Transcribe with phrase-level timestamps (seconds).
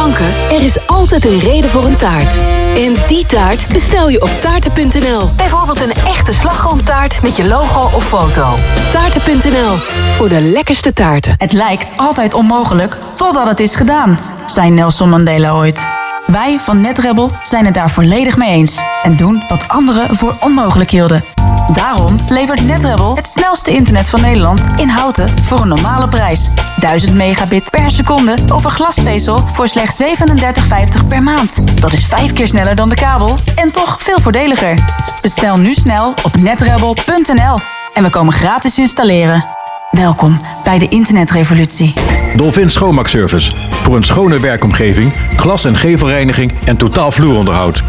[0.00, 2.36] Er is altijd een reden voor een taart.
[2.76, 5.30] En die taart bestel je op taarten.nl.
[5.36, 8.54] Bijvoorbeeld een echte slagroomtaart met je logo of foto.
[8.92, 9.76] Taarten.nl,
[10.16, 11.34] voor de lekkerste taarten.
[11.38, 15.86] Het lijkt altijd onmogelijk totdat het is gedaan, zei Nelson Mandela ooit.
[16.26, 20.90] Wij van NetRebel zijn het daar volledig mee eens en doen wat anderen voor onmogelijk
[20.90, 21.24] hielden.
[21.72, 26.50] Daarom levert NetRebel het snelste internet van Nederland in houten voor een normale prijs.
[26.76, 31.80] 1000 megabit per seconde over glasvezel voor slechts 37,50 per maand.
[31.80, 34.74] Dat is vijf keer sneller dan de kabel en toch veel voordeliger.
[35.22, 37.60] Bestel nu snel op netrebel.nl
[37.94, 39.44] en we komen gratis installeren.
[39.90, 41.94] Welkom bij de internetrevolutie.
[42.36, 43.52] Dolphin Schoonmaakservice.
[43.70, 47.82] Voor een schone werkomgeving, glas- en gevelreiniging en totaal vloeronderhoud.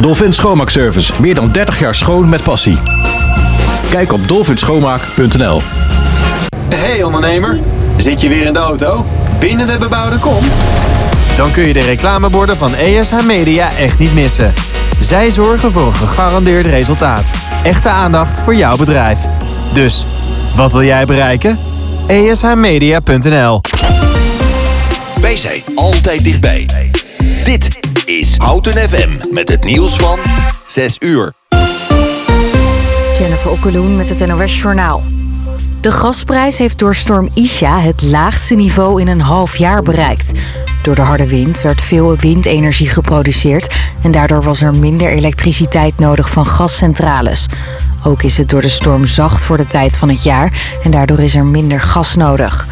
[0.00, 1.12] Dolphin Schoonmaakservice.
[1.20, 2.78] Meer dan 30 jaar schoon met passie.
[3.90, 5.60] Kijk op dolphinschoonmaak.nl
[6.74, 7.60] Hey ondernemer,
[7.96, 9.06] zit je weer in de auto?
[9.40, 10.44] Binnen de bebouwde kom?
[11.36, 14.54] Dan kun je de reclameborden van ESH Media echt niet missen.
[14.98, 17.30] Zij zorgen voor een gegarandeerd resultaat.
[17.62, 19.18] Echte aandacht voor jouw bedrijf.
[19.72, 20.06] Dus,
[20.54, 21.58] wat wil jij bereiken?
[22.06, 23.60] ESHmedia.nl
[25.20, 26.66] Wij zijn altijd dichtbij.
[27.44, 30.18] Dit is Houten FM met het nieuws van
[30.66, 31.32] 6 uur.
[33.20, 35.02] Jennifer Okkeloen met het NOS Journaal.
[35.80, 40.32] De gasprijs heeft door storm Isha het laagste niveau in een half jaar bereikt.
[40.82, 43.74] Door de harde wind werd veel windenergie geproduceerd...
[44.02, 47.46] en daardoor was er minder elektriciteit nodig van gascentrales.
[48.04, 50.78] Ook is het door de storm zacht voor de tijd van het jaar...
[50.82, 52.68] en daardoor is er minder gas nodig.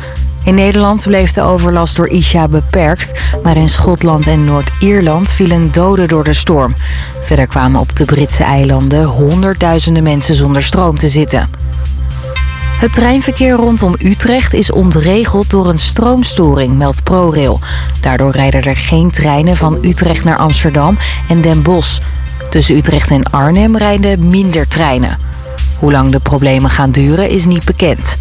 [0.49, 3.13] In Nederland bleef de overlast door Isha beperkt...
[3.43, 6.75] maar in Schotland en Noord-Ierland vielen doden door de storm.
[7.23, 11.49] Verder kwamen op de Britse eilanden honderdduizenden mensen zonder stroom te zitten.
[12.79, 17.61] Het treinverkeer rondom Utrecht is ontregeld door een stroomstoring, meldt ProRail.
[18.01, 21.99] Daardoor rijden er geen treinen van Utrecht naar Amsterdam en Den Bosch.
[22.51, 25.19] Tussen Utrecht en Arnhem rijden minder treinen.
[25.79, 28.19] Hoe lang de problemen gaan duren is niet bekend.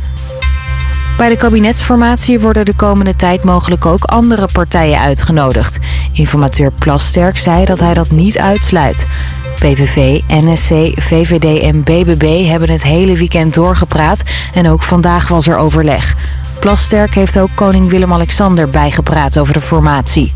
[1.18, 5.78] Bij de kabinetsformatie worden de komende tijd mogelijk ook andere partijen uitgenodigd.
[6.12, 9.08] Informateur Plasterk zei dat hij dat niet uitsluit.
[9.56, 14.24] PVV, NSC, VVD en BBB hebben het hele weekend doorgepraat
[14.54, 16.16] en ook vandaag was er overleg.
[16.60, 20.34] Plasterk heeft ook koning Willem-Alexander bijgepraat over de formatie.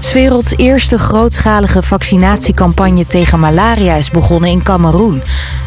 [0.00, 5.22] 's werelds eerste grootschalige vaccinatiecampagne tegen malaria is begonnen in Cameroen.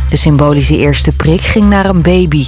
[0.09, 2.47] De symbolische eerste prik ging naar een baby.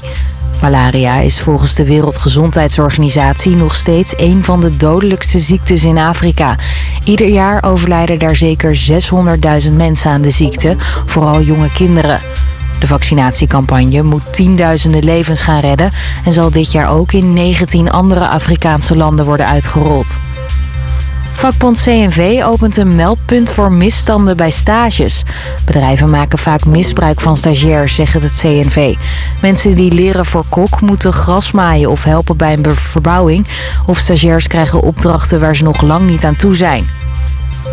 [0.61, 6.55] Malaria is volgens de Wereldgezondheidsorganisatie nog steeds een van de dodelijkste ziektes in Afrika.
[7.03, 8.79] Ieder jaar overlijden daar zeker
[9.65, 12.21] 600.000 mensen aan de ziekte, vooral jonge kinderen.
[12.79, 15.91] De vaccinatiecampagne moet tienduizenden levens gaan redden
[16.25, 20.19] en zal dit jaar ook in 19 andere Afrikaanse landen worden uitgerold.
[21.33, 25.23] Vakbond CNV opent een meldpunt voor misstanden bij stages.
[25.65, 28.95] Bedrijven maken vaak misbruik van stagiairs, zeggen het CNV.
[29.41, 33.47] Mensen die leren voor kok moeten gras maaien of helpen bij een verbouwing.
[33.85, 36.85] Of stagiairs krijgen opdrachten waar ze nog lang niet aan toe zijn.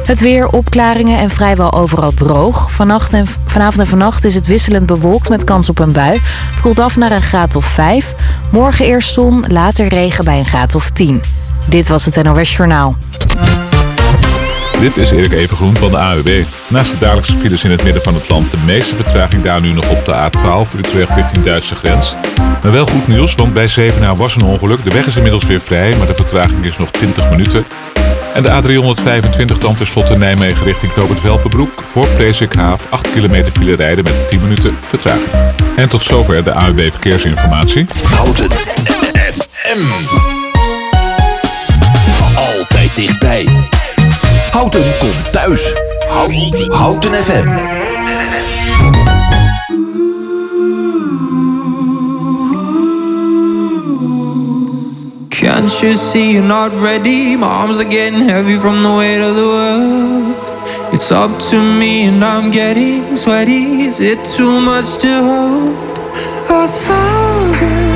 [0.04, 2.72] Het weer, opklaringen en vrijwel overal droog.
[2.72, 6.20] Vannacht en, vanavond en vannacht is het wisselend bewolkt met kans op een bui.
[6.50, 8.14] Het koelt af naar een graad of 5.
[8.50, 11.22] Morgen eerst zon, later regen bij een graad of 10.
[11.68, 12.96] Dit was het NOS Journaal.
[14.80, 16.42] Dit is Erik Evengroen van de AWB.
[16.68, 18.50] Naast de dagelijkse files in het midden van het land...
[18.50, 22.14] de meeste vertraging daar nu nog op de A12 Utrecht richting Duitse grens.
[22.62, 24.84] Maar wel goed nieuws, want bij Zevenaar was een ongeluk.
[24.84, 27.66] De weg is inmiddels weer vrij, maar de vertraging is nog 20 minuten.
[28.34, 31.70] En de A325 dan tenslotte Nijmegen richting Knopend Velpenbroek.
[31.70, 35.30] Voor Presikhaaf 8 kilometer file rijden met 10 minuten vertraging.
[35.76, 37.86] En tot zover de AWB Verkeersinformatie.
[38.02, 38.50] Houten
[39.32, 40.37] FM.
[42.98, 43.48] Dichtbij.
[44.50, 45.72] Houten komt thuis.
[46.68, 47.48] Houten FM.
[55.28, 57.36] Can't you see you're not ready?
[57.36, 60.34] My arms are getting heavy from the weight of the world.
[60.92, 63.86] It's up to me and I'm getting sweaty.
[63.86, 65.98] Is it too much to hold?
[66.50, 67.87] A thousand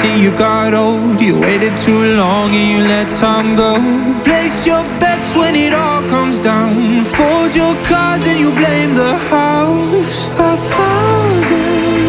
[0.00, 1.20] see you got old?
[1.20, 3.72] You waited too long and you let time go.
[4.24, 7.04] Place your bets when it all comes down.
[7.16, 10.28] Fold your cards and you blame the house.
[10.48, 11.99] A thousand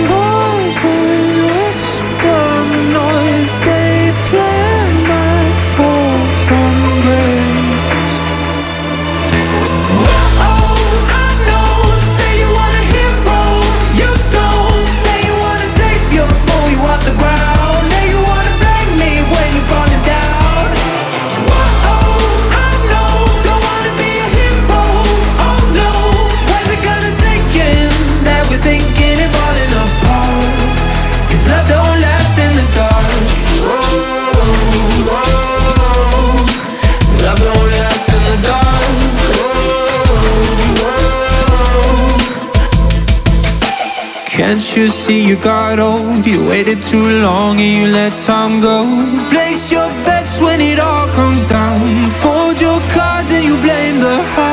[44.51, 46.27] Can't you see you got old?
[46.27, 48.83] You waited too long and you let time go.
[49.29, 51.79] Place your bets when it all comes down.
[52.19, 54.50] Fold your cards and you blame the house.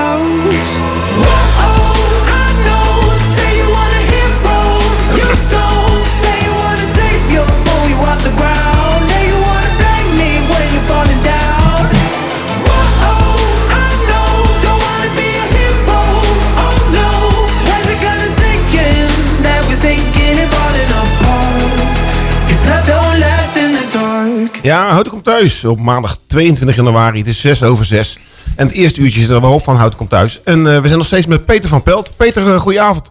[24.69, 27.19] Ja, Houten komt thuis op maandag 22 januari.
[27.19, 28.19] Het is 6 over 6.
[28.57, 30.41] En het eerste uurtje is er wel op van Houten komt thuis.
[30.45, 32.13] En eh, we zijn nog steeds met Peter van Pelt.
[32.17, 33.11] Peter, uh, goedenavond.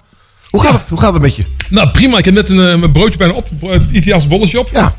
[0.50, 0.89] Hoe gaat, het?
[0.89, 1.44] Hoe gaat het met je?
[1.69, 2.18] Nou, prima.
[2.18, 3.48] Ik heb net een, uh, mijn broodje bijna op.
[3.59, 4.69] Het Italiaanse bolletje op.
[4.74, 4.95] Ja.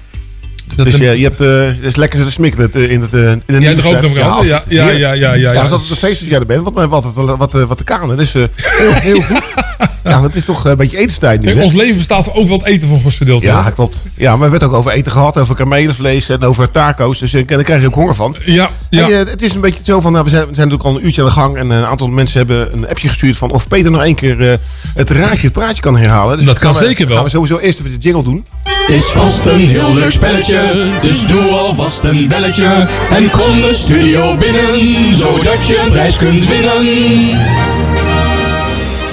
[0.76, 3.43] Dat dus je, je hebt, uh, het is lekker zitten smikkelen in het uh, in
[3.47, 4.47] de Jij er ook nog aan?
[4.47, 5.32] Ja, ja, ja, ja, ja.
[5.35, 6.65] Ja, dat is altijd een feest als jij er bent.
[6.65, 8.17] Wat, wat, wat, wat, wat de kanen.
[8.17, 9.43] Dus uh, heel, heel goed.
[10.05, 11.62] Ja, dat is toch een beetje etenstijd nu.
[11.62, 13.47] Ons leven bestaat over wat eten voor gedeelte.
[13.47, 14.06] Ja, klopt.
[14.15, 15.38] Ja, maar we hebben het ook over eten gehad.
[15.38, 17.19] Over kamelenvlees en over taco's.
[17.19, 18.37] Dus daar krijg je ook honger van.
[18.44, 19.06] Ja, ja.
[19.06, 21.06] Hey, het is een beetje zo van, nou, we, zijn, we zijn natuurlijk al een
[21.06, 21.56] uurtje aan de gang.
[21.56, 24.59] En een aantal mensen hebben een appje gestuurd van of Peter nog één keer
[24.94, 26.37] het raadje, het praatje kan herhalen.
[26.37, 27.17] Dus dat kan we, zeker wel.
[27.17, 28.44] gaan we sowieso eerst even de jingle doen.
[28.69, 32.88] Het is vast een heel leuk spelletje, dus doe alvast een belletje.
[33.11, 36.87] En kom de studio binnen, zodat je een prijs kunt winnen.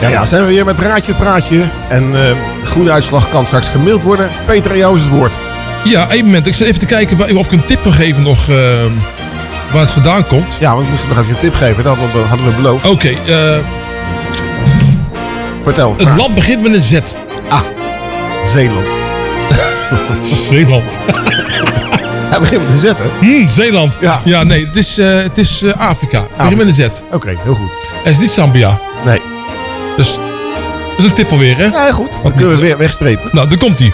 [0.02, 1.64] Ja, ja, zijn we weer met Raadje het Praatje.
[1.90, 4.30] En uh, de goede uitslag kan straks gemaild worden.
[4.46, 5.34] Peter, aan jou is het woord.
[5.84, 6.48] Ja, één moment.
[6.48, 8.58] Ik zit even te kijken of ik een tip kan geven nog uh,
[9.72, 10.58] waar het vandaan komt.
[10.60, 11.84] Ja, want ik moest nog even een tip geven.
[11.84, 11.98] Dat
[12.28, 12.86] hadden we beloofd.
[12.86, 13.16] Oké.
[13.26, 13.58] Okay, uh,
[15.60, 15.94] Vertel.
[15.98, 17.00] Het land begint met een Z.
[17.50, 17.62] Ah,
[18.54, 19.05] Zeeland.
[20.50, 20.98] Zeeland.
[22.30, 22.94] Hij begint met een Z, hè?
[23.20, 23.98] Hmm, Zeeland.
[24.02, 24.22] Ja.
[24.24, 26.22] ja, nee, het is, uh, het is uh, Afrika.
[26.22, 27.02] Het begint met een Z.
[27.12, 27.72] Oké, heel goed.
[28.04, 28.80] Het is niet Zambia.
[29.06, 29.22] Nee.
[29.98, 31.66] Dus dat is een tip alweer, hè?
[31.66, 32.20] Ja, goed.
[32.24, 33.30] Dat kunnen we weer wegstrepen.
[33.32, 33.94] Nou, daar komt hij.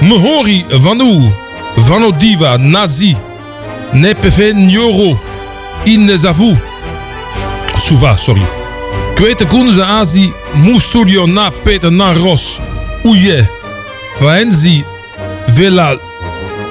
[0.00, 1.32] Mehori Vanu
[1.76, 3.16] Vanodiva Nazi
[3.92, 5.20] Nepevenyoro
[5.84, 6.56] Inezavu
[7.78, 8.42] Suva, sorry.
[9.14, 12.60] Kwete kunze azi mu studio na Peter na Ros.
[14.20, 14.24] Uye.
[14.26, 14.84] Vaenzi
[15.46, 15.96] Villa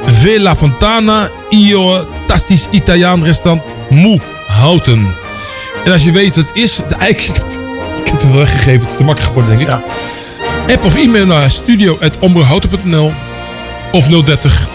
[0.05, 5.15] Villa Fontana Io Tastisch Italiaan restaurant Moe Houten.
[5.83, 7.43] En als je weet wat het is, eigenlijk
[7.99, 9.67] ik heb het wel weggegeven, het is te makkelijk geworden denk ik.
[9.67, 9.83] Ja.
[10.73, 13.11] App of e-mail naar studio.omroephouten.nl
[13.91, 14.69] of 030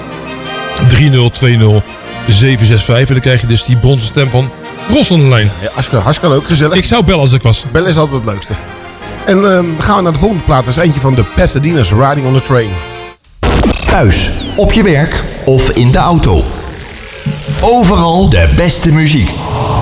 [0.88, 1.82] 3020
[2.28, 4.50] 765 en dan krijg je dus die bronzen stem van
[4.92, 5.50] Ros aan de lijn.
[5.60, 6.76] Ja, hartstikke, hartstikke leuk, gezellig.
[6.76, 7.64] Ik zou bellen als ik was.
[7.72, 8.52] Bellen is altijd het leukste.
[9.26, 10.64] En uh, dan gaan we naar de volgende plaat.
[10.64, 12.68] Dat is eentje van de Pasadena's Riding on the Train.
[13.86, 16.44] Thuis, op je werk of in de auto.
[17.60, 19.30] Overal de beste muziek.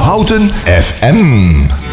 [0.02, 1.83] Houten FM.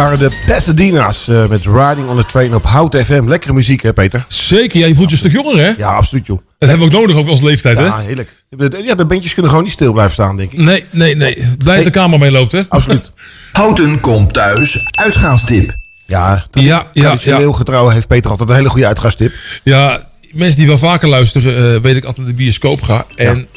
[0.00, 3.28] Waren de Pasadena's eh, met Riding on the Train op Hout FM.
[3.28, 4.24] Lekkere muziek, hè, Peter?
[4.28, 5.72] Zeker, ja, je voelt je een stuk jonger, hè?
[5.78, 6.38] Ja, absoluut, joh.
[6.58, 7.84] Dat hebben we ook nodig op onze leeftijd, hè?
[7.84, 8.42] Ja, heerlijk.
[8.84, 10.58] Ja, de bandjes kunnen gewoon niet stil blijven staan, denk ik.
[10.58, 11.46] Nee, nee, nee.
[11.58, 12.62] Blijf de kamer mee loopt, hè?
[12.68, 13.12] Absoluut.
[13.52, 14.86] Houten komt thuis.
[14.90, 15.76] Uitgaanstip.
[16.06, 17.56] Ja, Ja, ja, traditioneel ja.
[17.56, 19.32] getrouw heeft Peter altijd een hele goede uitgaanstip.
[19.62, 23.06] Ja, mensen die wel vaker luisteren, eh, weet ik altijd naar de bioscoop ga.
[23.16, 23.48] En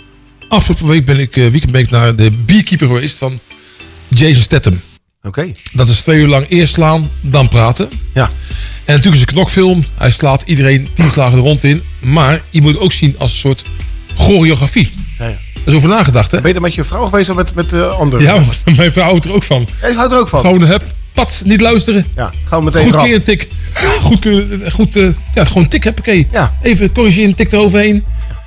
[0.47, 3.39] afgelopen week ben ik, eh, weekend ben ik naar de Beekeeper geweest van
[4.07, 4.79] Jason Statham.
[5.27, 5.53] Oké.
[5.71, 7.89] Dat is twee uur lang eerst slaan, dan praten.
[8.13, 8.23] Ja.
[8.23, 9.83] En natuurlijk is het een knokfilm.
[9.97, 11.83] Hij slaat iedereen tien slagen er rond in.
[12.01, 13.63] Maar je moet het ook zien als een soort
[14.15, 14.93] choreografie.
[15.19, 15.37] Ja, ja.
[15.53, 16.41] Er is over nagedacht, hè?
[16.41, 18.23] Ben je er met je vrouw geweest of met, met de andere?
[18.23, 18.43] Ja,
[18.75, 19.67] mijn vrouw houdt er ook van.
[19.81, 20.39] Ja, je houdt er ook van.
[20.39, 22.05] Gewoon, hup, pat, niet luisteren.
[22.15, 23.47] Ja, gewoon meteen Goed keer een tik.
[24.01, 24.27] Goed,
[24.71, 26.27] goed eh, ja, gewoon tik, huppakee.
[26.31, 26.57] Ja.
[26.61, 28.03] Even corrigeren, tik eroverheen.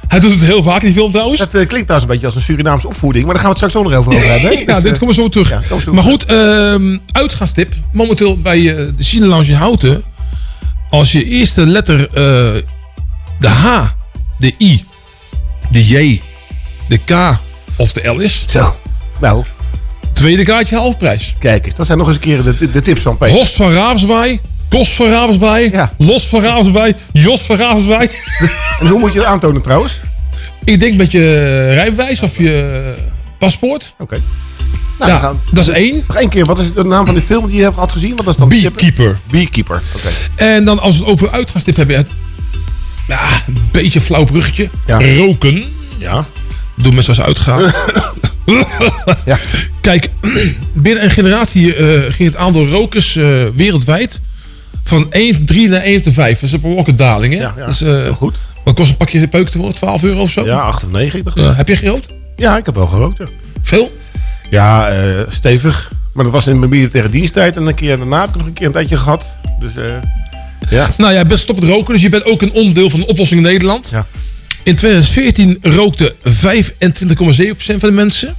[0.09, 1.39] Hij doet het heel vaak, die film trouwens.
[1.39, 3.71] Dat eh, klinkt trouwens een beetje als een Surinaamse opvoeding, maar daar gaan we het
[3.71, 4.59] straks ook nog over over hebben.
[4.59, 5.51] Ja, Dus, dit komen we zo terug.
[5.51, 6.27] ja, zo maar goed,
[7.13, 7.75] uitgaanstip.
[7.93, 10.03] Momenteel bij eh, de Cine Lounge in Houten.
[10.91, 12.13] Als je eerste letter eh,
[13.39, 13.85] de H,
[14.39, 14.85] de I,
[15.71, 16.21] de J,
[16.89, 17.39] de K
[17.77, 18.45] of de L is.
[18.49, 18.77] Zo.
[19.21, 19.45] Nou,
[20.13, 21.35] Tweede kaartje halfprijs.
[21.39, 21.75] kijk eens.
[21.75, 23.37] Dat zijn nog eens een keer de, de tips van Peter.
[23.37, 24.41] Horst van Ravenswaai.
[24.69, 25.71] Kos van Ravenswaai.
[25.71, 25.93] Ja.
[25.99, 26.95] Los van Ravenswaai.
[27.13, 28.09] Jos van Ravenswaai.
[28.81, 30.01] En hoe moet je het aantonen trouwens?
[30.65, 31.21] Ik denk met je
[31.75, 33.03] rijbewijs of je eh,
[33.39, 33.95] paspoort.
[33.99, 34.17] Oké.
[34.99, 36.05] Nou, ja, gaan- dat is één.
[36.07, 38.17] Nog één keer, wat is de naam van die film die je hebt had gezien?
[38.17, 39.19] Wat is dan Beekeeper.
[39.31, 39.83] Beekeeper.
[39.97, 40.09] Oké.
[40.37, 41.97] En dan als we het over uitgaanstip hebben.
[41.97, 42.11] het-
[43.09, 44.69] Ja, een beetje flauw bruggetje.
[44.87, 45.15] Ja.
[45.17, 45.65] Roken.
[45.99, 46.25] Ja.
[46.75, 47.73] Doe mensen als uitgaan.
[49.25, 49.37] Ja.
[49.81, 50.11] Kijk,
[50.73, 54.21] binnen een generatie eh, ging het aantal rokers eh, wereldwijd
[54.85, 56.35] van 1 3 naar 1 op de 5.
[56.35, 57.35] Dat is een behoorlijke daling.
[57.35, 57.41] Hè?
[57.41, 57.67] Ja, ja.
[57.67, 58.37] Dus, eh, goed.
[58.65, 59.77] Wat kost een pakje peuk te worden?
[59.77, 60.45] 12 euro of zo?
[60.45, 61.19] Ja, 8 of 9.
[61.19, 61.37] Ik dacht.
[61.37, 62.07] Ja, heb je gerookt?
[62.37, 63.19] Ja, ik heb wel gerookt.
[63.19, 63.27] Ja,
[63.63, 63.93] Veel?
[64.51, 65.93] ja eh, stevig.
[66.15, 67.57] Maar dat was in mijn militaire diensttijd.
[67.57, 69.37] En een keer daarna heb ik nog een keer een tijdje gehad.
[69.61, 69.85] Dus eh,
[70.71, 70.89] ja.
[70.97, 71.93] Nou ja, best stop met roken.
[71.93, 73.89] Dus je bent ook een onderdeel van de oplossing in Nederland.
[73.93, 74.07] Ja.
[74.63, 76.31] In 2014 rookte 25,7%
[77.57, 78.35] van de mensen.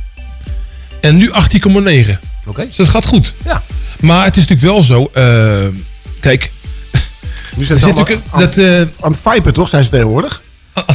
[1.01, 2.19] En nu 18,9%.
[2.45, 2.65] Oké.
[2.65, 3.33] Dus dat gaat goed.
[3.45, 3.63] Ja.
[3.99, 5.09] Maar het is natuurlijk wel zo.
[6.19, 6.51] Kijk,
[7.55, 8.57] Nu zijn ze allemaal natuurlijk aan, dat.
[8.57, 9.69] eh aan het vipen, toch?
[9.69, 10.41] Zijn ze tegenwoordig?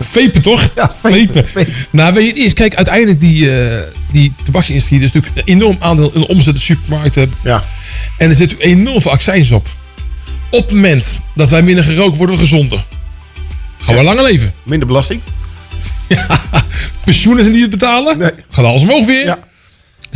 [0.00, 0.70] Vapen toch?
[0.74, 0.94] Ja.
[1.02, 1.46] Vapen.
[1.90, 5.76] Nou, weet je het is, kijk, uiteindelijk die, eh die tabaksindustrie is natuurlijk een enorm
[5.80, 7.32] aandeel in de omzet in de supermarkten.
[7.42, 7.64] Ja.
[8.18, 9.66] En er zit enorm veel accijns op.
[10.50, 12.84] Op het moment dat wij minder gerookt worden we gezonder.
[13.78, 14.54] Gaan we langer leven.
[14.62, 15.20] Minder belasting?
[17.04, 18.18] Pensioenen zijn die het betalen.
[18.18, 18.30] Nee.
[18.50, 19.24] Gaat alles omhoog weer.
[19.24, 19.38] Ja.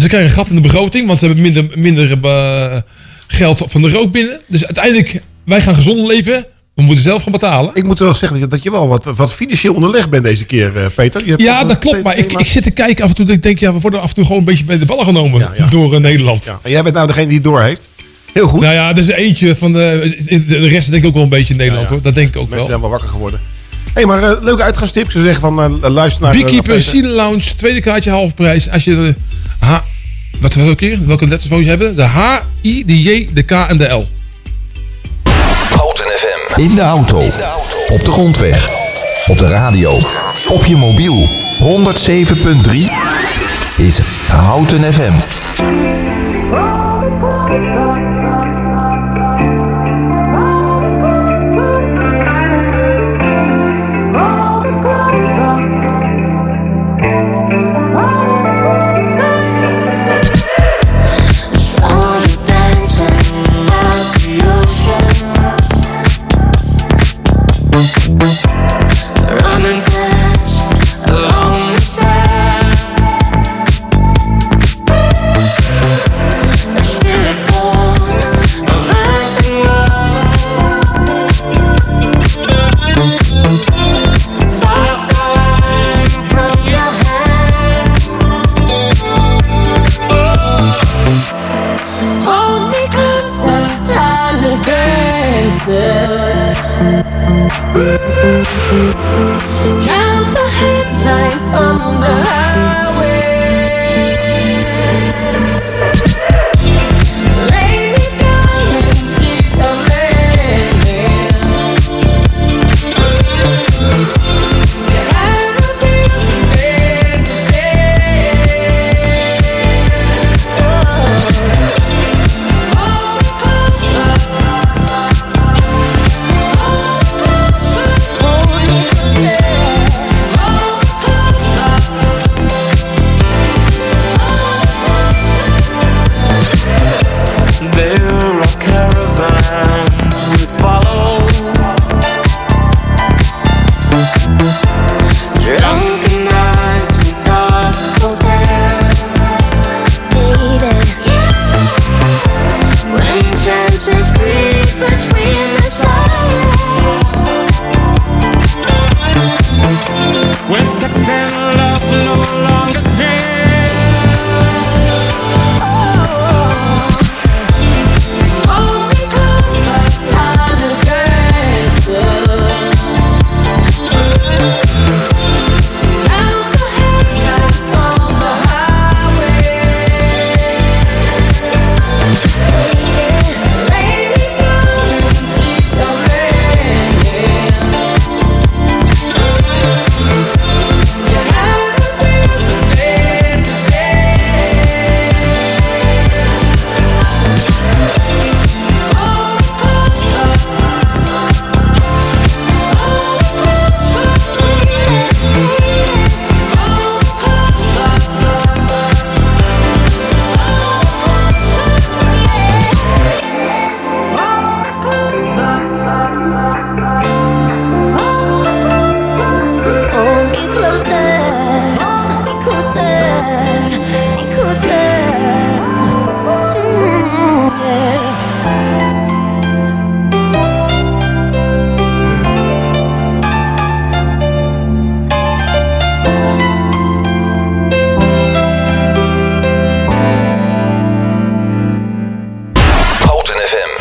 [0.00, 2.81] Ze krijgen een gat in de begroting, want ze hebben minder, minder eh,
[3.26, 4.40] geld van de rook binnen.
[4.47, 6.47] Dus uiteindelijk, wij gaan gezonder leven.
[6.75, 7.71] We moeten zelf gaan betalen.
[7.75, 10.87] Ik moet wel zeggen dat je, wel wat, wat financieel onderlegd bent deze keer, eh,
[10.95, 11.25] Peter.
[11.25, 12.02] Je hebt Ja, dat klopt.
[12.02, 13.25] Maar ik, ik zit te kijken af en toe.
[13.25, 15.04] dat Ik denk, ja, we worden af en toe gewoon een beetje bij de ballen
[15.04, 15.67] genomen Ja, ja.
[15.67, 16.45] door eh, Nederland.
[16.45, 16.58] Ja.
[16.63, 17.89] En jij bent nou degene die het door heeft.
[18.32, 18.61] Heel goed.
[18.61, 20.17] Nou ja, er is eentje van de.
[20.47, 21.93] De rest denk ik ook wel een beetje in Nederland ja.
[21.93, 22.02] hoor.
[22.02, 22.67] Dat denk ik ook Mensen wel.
[22.67, 23.41] zijn wel wakker geworden.
[23.88, 25.04] Hé, hey, maar eh, leuke uitgaanstip.
[25.04, 26.34] Ik zou zeggen van eh, luister naar...
[26.34, 26.82] eh, Beekeeper.
[26.82, 28.70] Cine Lounge, tweede kaartje halfprijs.
[28.70, 29.14] Als je de
[29.58, 29.76] H.
[30.40, 30.98] Wat was ook keer?
[31.06, 31.96] Welke letters wou je hebben?
[31.96, 34.08] De H, I, de J, de K en de L.
[35.76, 36.60] Houten FM.
[36.60, 37.20] In de auto.
[37.88, 38.68] Op de grondweg.
[39.26, 39.98] Op de radio.
[40.48, 41.28] Op je mobiel.
[41.60, 42.72] 107.3
[43.76, 43.98] is
[44.28, 45.12] Houten FM.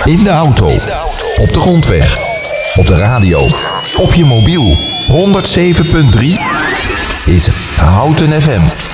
[0.08, 0.68] In de auto.
[1.38, 2.18] Op de grondweg.
[2.76, 3.48] Op de radio.
[3.98, 4.78] Op je mobiel.
[5.08, 6.47] 107.3
[7.28, 8.87] is Houten FM.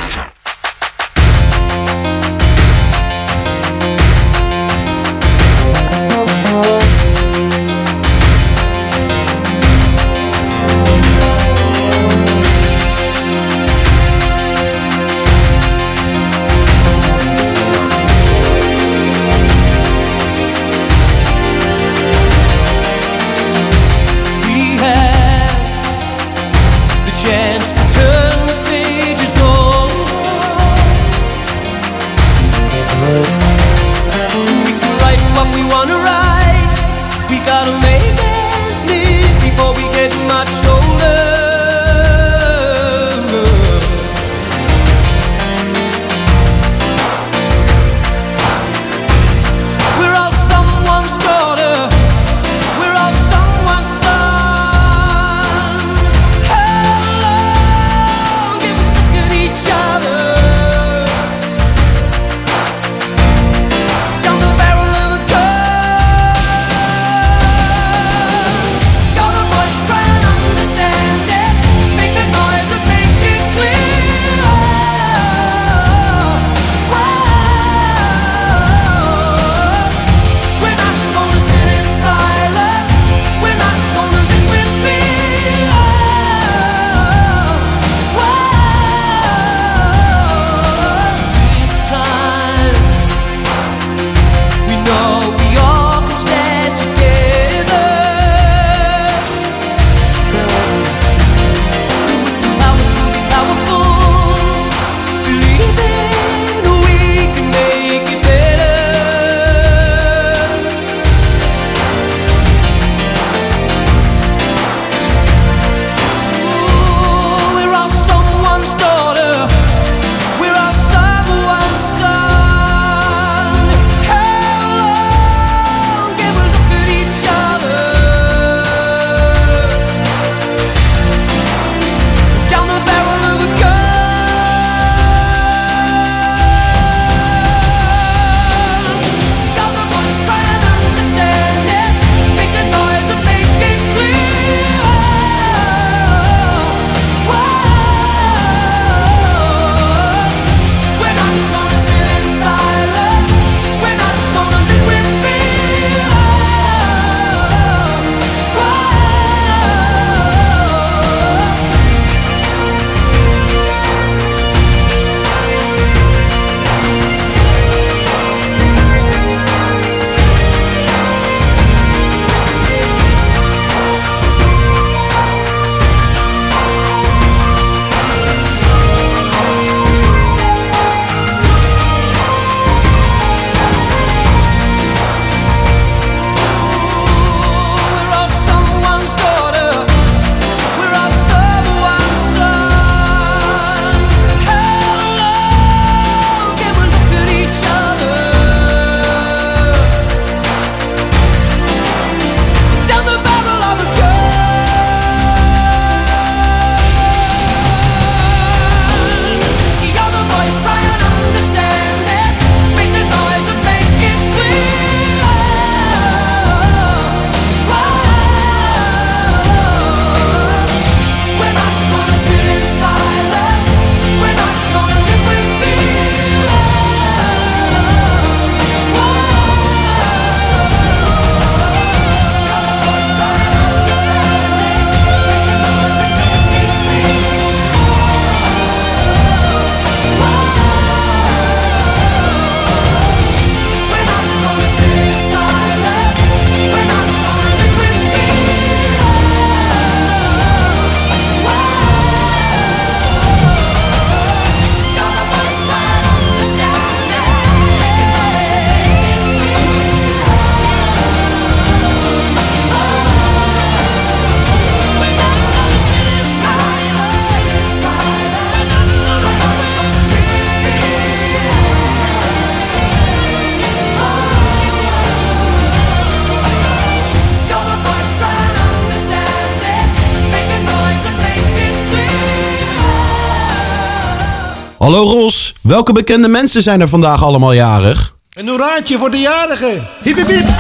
[284.84, 288.16] Hallo Ros, welke bekende mensen zijn er vandaag allemaal jarig?
[288.34, 289.88] Een hoeraatje voor de jarigen.
[290.02, 290.28] Hip hip hip.
[290.28, 290.56] Hip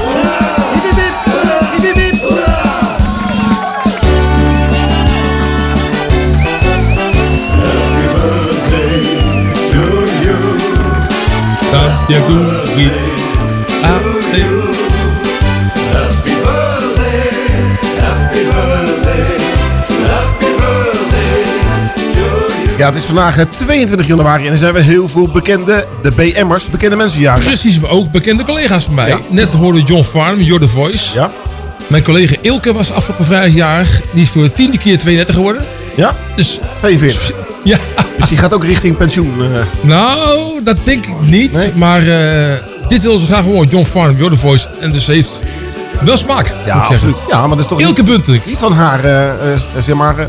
[0.83, 2.13] hip hip.
[22.77, 26.11] Ja, het is vandaag eh, 22 januari en er zijn we heel veel bekende, de
[26.11, 27.43] BM'ers, bekende mensen jarig.
[27.43, 29.17] Precies, maar ook bekende collega's van mij.
[29.29, 31.13] Net hoorde John Farm, You're the Voice.
[31.13, 31.31] Ja.
[31.87, 34.01] Mijn collega Ilke was afgelopen vrijdag jarig.
[34.11, 35.65] Die is voor de tiende keer 32 geworden.
[35.95, 36.15] Ja?
[36.35, 37.31] Dus, 42.
[37.63, 37.77] Ja.
[38.17, 39.33] Dus die gaat ook richting pensioen.
[39.39, 39.59] eh.
[39.81, 41.71] Nou, dat denk ik niet.
[41.75, 42.57] Maar eh,
[42.87, 43.67] dit wil ze graag horen.
[43.69, 44.67] John Farnham, You're the Voice.
[44.79, 45.41] En dus heeft
[46.05, 47.15] wel smaak, Ja, absoluut.
[47.29, 50.25] Ja, maar dat is toch Ilke niet, niet van haar, eh, eh, zeg maar, eh,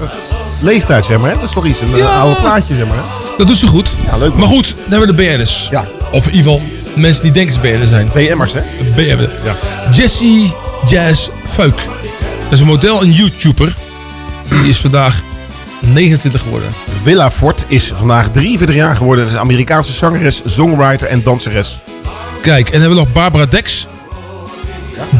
[0.64, 1.30] leeftijd, zeg maar.
[1.30, 1.34] Hè?
[1.34, 2.06] Dat is toch iets, een Ja.
[2.18, 2.96] oude plaatje, zeg maar.
[2.96, 3.02] Hè?
[3.38, 3.88] Dat doet ze goed.
[4.06, 4.34] Ja, leuk.
[4.34, 5.68] Maar goed, dan hebben we de BN'ers.
[5.70, 5.84] Ja.
[6.12, 8.10] Of in ieder geval mensen die denken ze BN'ers zijn.
[8.14, 8.60] BM'ers, hè?
[8.94, 9.28] BN.
[9.92, 10.52] Jessie
[10.86, 11.76] Jazz Fuik.
[12.42, 13.74] Dat is een model en YouTuber.
[14.48, 15.20] Die is vandaag
[15.80, 16.68] 29 geworden.
[17.02, 19.24] Willa Ford is vandaag 43 jaar geworden.
[19.24, 21.80] Dat is een Amerikaanse zangeres, songwriter en danseres.
[22.42, 23.86] Kijk, en dan hebben we nog Barbara Dex.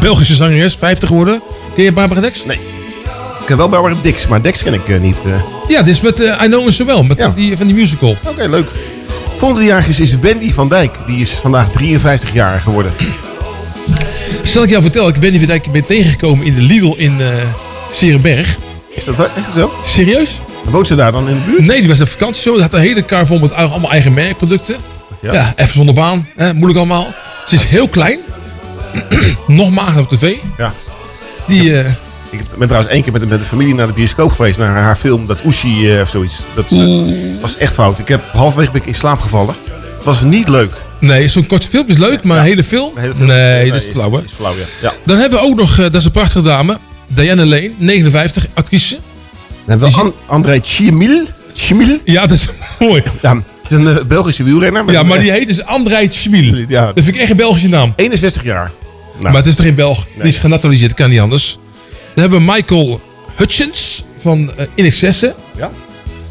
[0.01, 1.43] Belgische zangeres, 50 geworden.
[1.75, 2.45] Ken je Barbara Dex?
[2.45, 2.59] Nee.
[3.45, 5.17] Ik ken wel Barbara Dix, maar Dex ken ik eh, niet.
[5.27, 5.33] eh.
[5.69, 7.03] Ja, dit is met eh, I Know So Well.
[7.03, 7.33] Met Ja.
[7.35, 8.17] die, van die musical.
[8.29, 8.67] Oké, leuk.
[9.39, 10.95] Volgende jaar is, Wendy van Dijk.
[11.07, 12.93] Die is vandaag 53 jaar geworden.
[14.43, 17.27] Stel ik jou vertel, ik Wendy van Dijk ben tegengekomen in de Lidl in eh
[17.91, 18.57] Serenberg.
[18.89, 19.73] Is dat echt zo?
[19.85, 20.41] Serieus?
[20.71, 21.67] Woont ze daar dan in de buurt?
[21.67, 22.61] Nee, die was op vakantie zo.
[22.61, 24.77] Had een hele kar vol met allemaal eigen merkproducten.
[25.21, 25.33] Ja.
[25.33, 26.29] Ja, even zonder baan.
[26.37, 27.07] Hè, moeilijk allemaal.
[27.47, 28.19] Ze is heel klein.
[29.47, 30.35] Nog mager op tv.
[30.59, 30.73] Ja.
[31.47, 31.73] Die,
[32.41, 34.59] Ik ben trouwens één keer met, met de familie naar de bioscoop geweest.
[34.59, 36.45] Naar haar film, dat Oeshi eh, of zoiets.
[36.55, 37.99] Dat eh, was echt fout.
[37.99, 39.55] Ik heb halverwege ben ik in slaap gevallen.
[39.97, 40.73] Het was niet leuk.
[40.99, 42.93] nee, zo'n kort filmpje is leuk, maar een hele film?
[42.95, 44.23] Een hele film nee, dat is flauw hè.
[44.23, 44.65] Is flauw, ja.
[44.89, 44.93] ja.
[45.05, 46.79] Dan hebben we ook nog, eh, dat is een prachtige dame.
[47.07, 48.91] Diane Lane, 59, actrice.
[48.95, 49.01] Dan
[49.79, 51.23] hebben we An- André Tchimil.
[51.53, 51.99] Tchimil.
[52.05, 52.47] Ja, dat is
[52.89, 53.03] mooi.
[53.23, 54.93] Ja, het is een Belgische wielrenner.
[54.93, 56.65] Ja, maar die heet dus André Schmiel.
[56.69, 56.85] Ja.
[56.85, 57.93] Dat vind ik echt een Belgische naam.
[57.97, 58.71] 61 jaar.
[59.13, 60.07] Nou, Maar het is toch geen Belg?
[60.15, 61.59] Die is genaturaliseerd, kan niet anders.
[62.15, 63.01] Dan hebben we Michael
[63.37, 65.35] Hutchins van eh In Excesse.
[65.57, 65.71] Ja.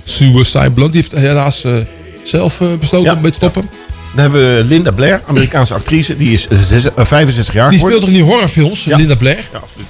[0.05, 0.91] Suicide Blonde.
[0.91, 1.75] Die heeft helaas eh,
[2.23, 3.15] zelf eh, besloten Ja.
[3.15, 3.69] om mee te stoppen.
[4.15, 6.17] Dan hebben we Linda Blair, Amerikaanse actrice.
[6.17, 7.79] Die is eh, zes- eh, 65 jaar Die geworden.
[7.79, 8.97] speelt toch in die horrorfilms, Ja.
[8.97, 9.43] Linda Blair.
[9.51, 9.87] Ja, absoluut.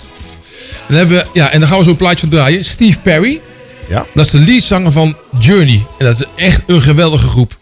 [0.88, 2.66] Dan hebben we, ja, en dan gaan we zo'n plaatje van draaien.
[2.66, 3.40] Steve Perry.
[3.90, 4.06] Ja.
[4.14, 5.86] Dat is de leadzanger van Journey.
[5.98, 7.58] En dat is echt een geweldige groep.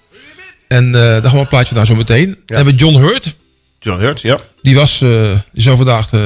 [0.68, 2.26] En eh daar gaan we een plaatje daar zo meteen.
[2.46, 3.36] Dan hebben we John Hurt.
[3.80, 4.40] John Hurt, ja.
[4.62, 5.10] Die was, eh,
[5.54, 6.20] die zou vandaag eh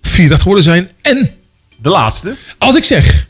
[0.00, 0.90] 84 geworden zijn.
[1.02, 1.30] En
[1.80, 2.36] De laatste.
[2.58, 3.26] als ik zeg,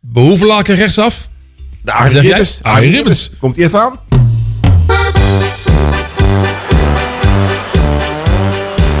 [0.00, 1.28] Behoevenlaken rechtsaf.
[1.82, 2.30] De Arie zeg jij?
[2.30, 2.58] Ribbens.
[2.62, 3.30] Arie Ribbens.
[3.38, 3.98] Komt even aan?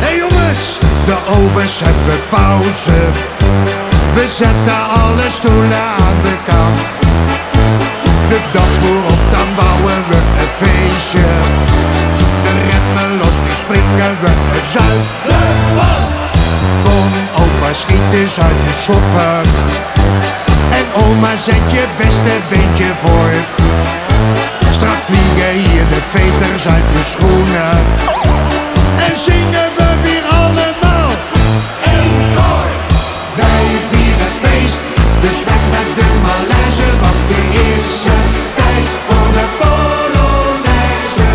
[0.02, 0.64] Hey jongens,
[1.06, 2.98] de obers hebben pauze.
[4.14, 6.80] We zetten alle stoelen aan de kant.
[8.28, 11.26] De dansvloer op, dan bouwen we een feestje.
[12.44, 16.14] De remmen los, die springen we het Zuiderland.
[16.84, 17.10] Kom
[17.74, 19.42] schiet eens uit je sokken.
[20.78, 23.30] En oma, zet je beste beentje voor.
[24.70, 27.76] Straks vliegen hier de veters uit de schoenen.
[29.06, 31.10] En zingen we weer allemaal
[31.84, 32.70] een koor.
[33.34, 34.82] Wij vieren feest,
[35.20, 38.14] dus weg met de malaise, want de eerste
[38.54, 41.28] tijd voor de Polonaise.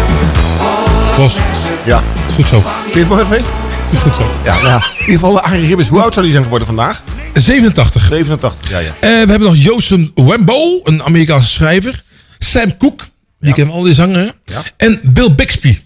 [1.18, 1.38] Bos.
[1.84, 2.02] Ja.
[2.28, 2.64] Is goed zo.
[2.82, 3.67] Vind je het mooi geweest?
[3.88, 4.40] Het is goed zo.
[4.44, 4.76] Ja, nou ja.
[4.76, 5.90] In ieder geval Arie Ribbens.
[5.90, 7.04] Hoe oud zou die zijn geworden vandaag?
[7.34, 8.02] 87.
[8.02, 8.88] 87, ja, ja.
[8.88, 12.04] Eh, we hebben nog Joseph Wembo, een Amerikaanse schrijver.
[12.38, 13.04] Sam Cooke,
[13.40, 14.18] die kennen we al, die zanger.
[14.18, 14.54] hè?
[14.54, 14.64] Ja.
[14.78, 15.78] En Bill Bixby.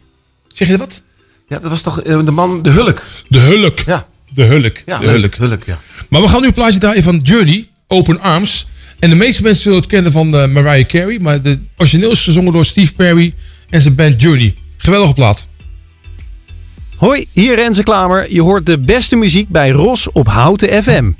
[0.47, 1.01] Zeg je wat?
[1.47, 3.03] Ja, dat was toch eh, de man, de Hulk.
[3.27, 3.79] De Hulk.
[3.79, 4.07] Ja.
[4.33, 4.77] De Hulk.
[4.85, 5.07] Ja, de.
[5.07, 5.35] Hulk.
[5.35, 5.79] Hulk, ja.
[6.09, 8.67] Maar we gaan nu een plaatje draaien van Journey, Open Arms.
[8.99, 11.19] En de meeste mensen zullen het kennen van eh, Mariah Carey.
[11.19, 13.33] Maar de origineel is gezongen door Steve Perry
[13.69, 14.55] en zijn band Journey.
[14.77, 15.47] Geweldige plaat.
[17.01, 18.33] Hoi, hier Renze Klamer.
[18.33, 21.11] Je hoort de beste muziek bij Ros op Houten FM.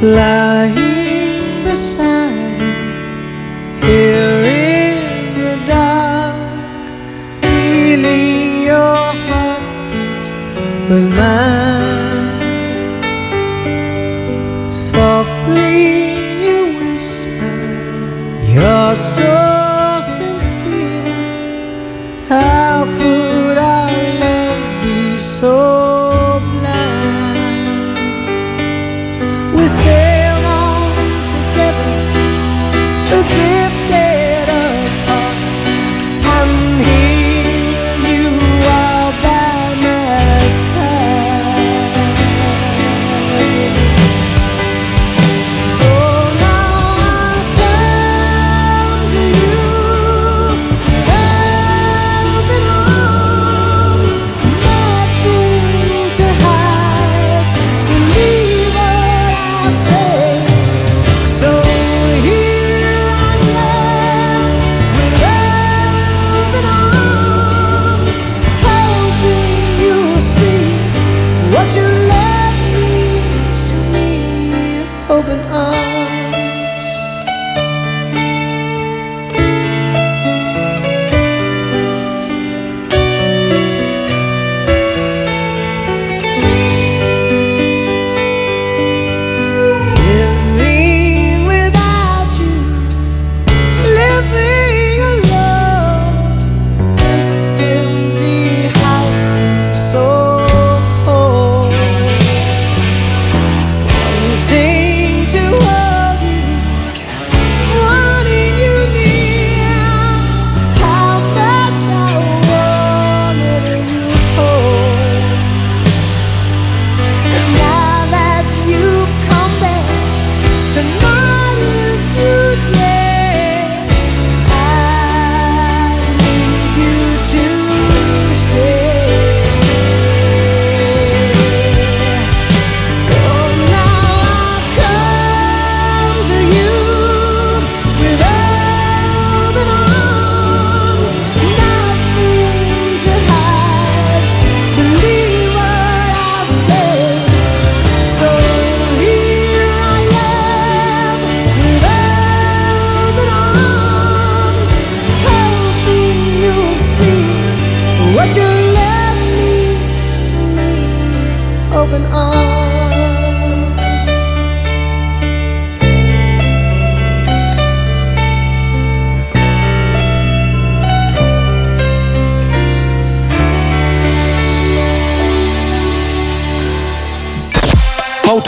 [0.00, 2.58] lying beside
[3.80, 6.36] you here in the dark,
[7.40, 11.95] feeling your heartbeat with mine.
[15.16, 16.12] Softly
[16.44, 17.56] you whisper,
[18.52, 19.55] you're so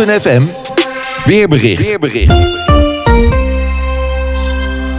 [0.08, 0.42] Houten FM.
[1.24, 1.82] Weerbericht.
[1.82, 2.32] Weerbericht.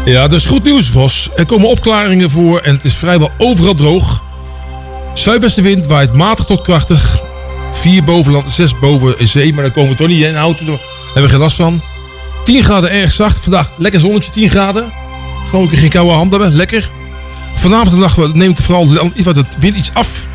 [0.05, 1.29] Ja, dus goed nieuws, Ros.
[1.35, 4.23] Er komen opklaringen voor en het is vrijwel overal droog.
[5.13, 7.21] Zuidwestenwind waait matig tot krachtig.
[7.71, 10.35] 4 bovenland, 6 boven zee, maar daar komen we toch niet in.
[10.35, 11.81] Houten, daar hebben we geen last van.
[12.43, 13.37] 10 graden erg zacht.
[13.37, 14.91] Vandaag lekker zonnetje, 10 graden.
[15.49, 16.89] Gewoon een keer geen koude hand hebben, lekker.
[17.55, 20.27] Vanavond en nacht neemt vooral iets wat het wind iets af.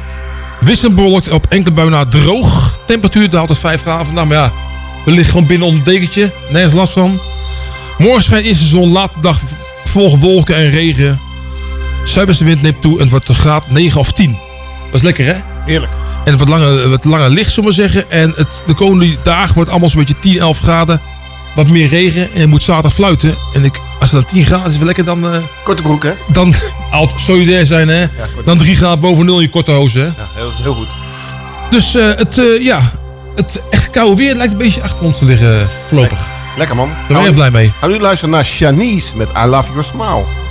[0.61, 2.79] Wisselend bewolkt op enkele buien na droog.
[2.87, 4.53] Temperatuur daalt tot 5 graden vandaag, maar ja,
[5.05, 6.33] we liggen gewoon binnen onder het dekentje.
[6.51, 7.21] Nergens last van.
[7.99, 9.39] Morgen schijnt eerst de zon, laat de dag
[9.85, 11.21] volgen wolken en regen.
[12.05, 14.31] Zuidwestenwind neemt toe en het wordt een graad 9 of 10.
[14.85, 15.41] Dat is lekker hè?
[15.65, 15.93] Heerlijk.
[16.25, 18.11] En wat langer, wat langer licht, zullen we zeggen.
[18.11, 21.01] En het, de komende dagen wordt allemaal zo'n beetje 10, 11 graden.
[21.55, 23.35] Wat meer regen en je moet zaterdag fluiten.
[23.55, 25.27] En ik, als het dan 10 graden is, wel lekker dan...
[25.33, 26.13] eh, Korte broek, hè?
[26.33, 26.55] dan
[26.91, 28.07] altijd solidair zijn hè.
[28.45, 30.07] dan 3 graden boven nul in je korte hozen hè.
[30.07, 30.89] Ja, heel, dat is heel goed.
[31.71, 32.93] Dus eh, het, eh, ja,
[33.35, 36.29] het echt koude weer lijkt een beetje achter ons te liggen voorlopig.
[36.57, 36.91] Lekker man.
[37.09, 37.73] ben je blij mee.
[37.81, 40.44] Gaan nu luisteren naar Shanice met I Love Your Smile.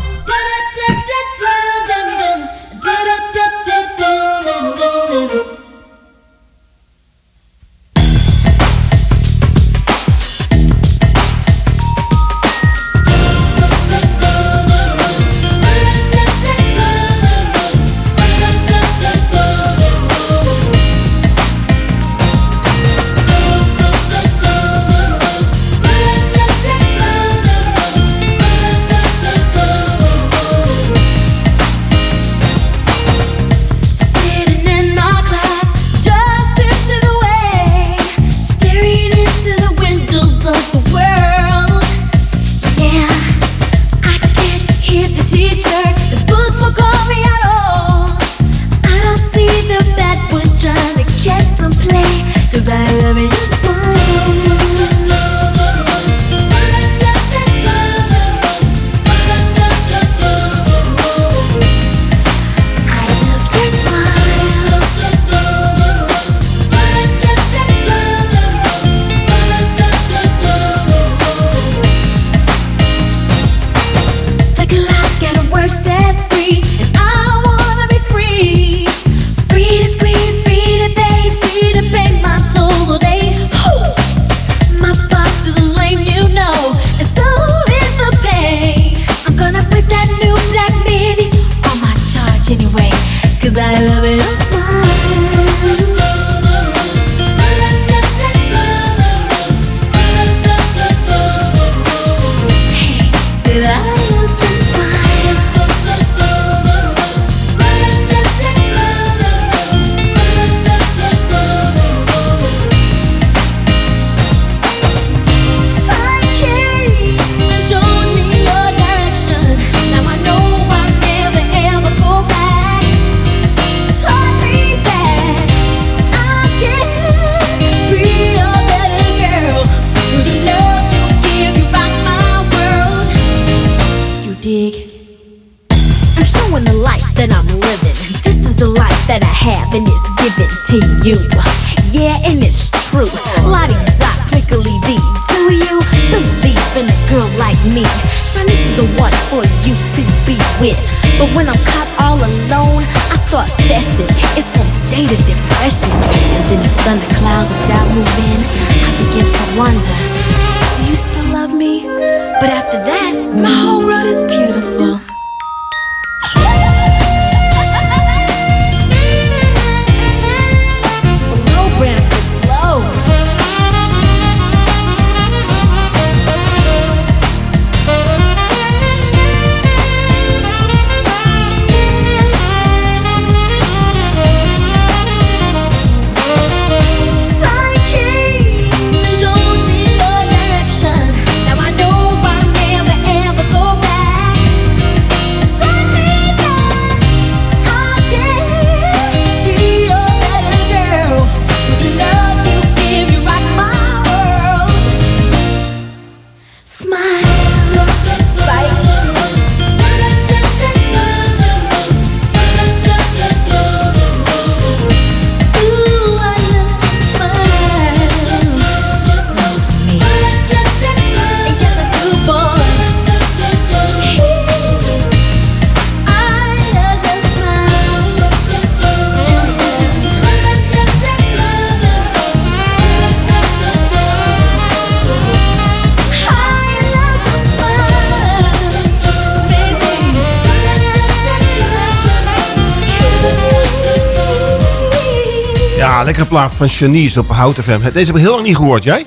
[246.48, 247.80] Plaat van Janice op Hout FM.
[247.94, 248.84] Deze heb ik heel lang niet gehoord.
[248.84, 249.06] Jij?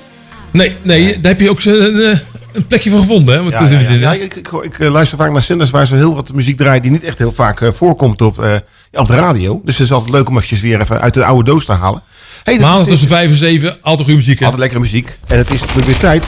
[0.51, 2.19] Nee, nee, daar heb je ook een, eh,
[2.53, 3.35] een plekje voor gevonden.
[3.35, 3.41] Hè?
[3.99, 6.81] Ja, ik, ik, ik, eh, luister vaak naar zenders waar ze heel wat muziek draaien
[6.81, 8.61] die niet echt heel vaak eh, voorkomt op,
[8.91, 9.61] op de radio.
[9.63, 12.01] Dus het is altijd leuk om eventjes weer even uit de oude doos te halen.
[12.43, 14.39] Hey, Maandag tussen 5 en 7, altijd goede muziek.
[14.39, 14.45] Hè?
[14.45, 15.17] Altijd lekkere muziek.
[15.27, 16.25] En het is natuurlijk weer tijd.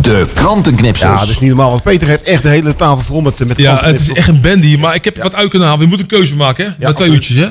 [0.00, 1.12] De krantenknipsels.
[1.12, 1.70] Ja, dat is niet normaal.
[1.70, 4.40] Want Peter heeft echt de hele tafel vol met, met Ja, het is echt een
[4.40, 4.78] band hier.
[4.78, 5.82] Maar ik heb wat uit kunnen halen.
[5.82, 6.70] We moeten een keuze maken, hè?
[6.78, 7.48] Ja, Met twee uurtjes, hè?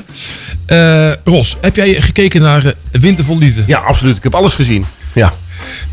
[1.10, 3.62] Eh, Ros, heb jij gekeken naar uh, Winter vol Liefde?
[3.66, 4.16] Ja, absoluut.
[4.16, 4.84] Ik heb alles gezien.
[5.12, 5.32] Ja.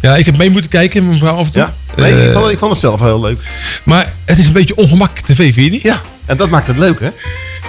[0.02, 1.62] Ja, ik heb mee moeten kijken met mevrouw af en toe.
[1.62, 1.74] Ja.
[1.95, 3.39] Nee, Eh, ik, vond, ik vond het zelf heel leuk.
[3.84, 5.82] Maar het is een beetje ongemakkelijk tv, vind je niet?
[5.82, 7.10] Ja, en dat maakt het leuk, hè?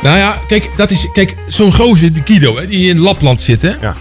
[0.03, 3.63] Nou ja, kijk, dat is, kijk zo'n gozer, die Guido, hè, die in Lapland zit,
[3.63, 3.73] hè?
[3.81, 3.95] Ja.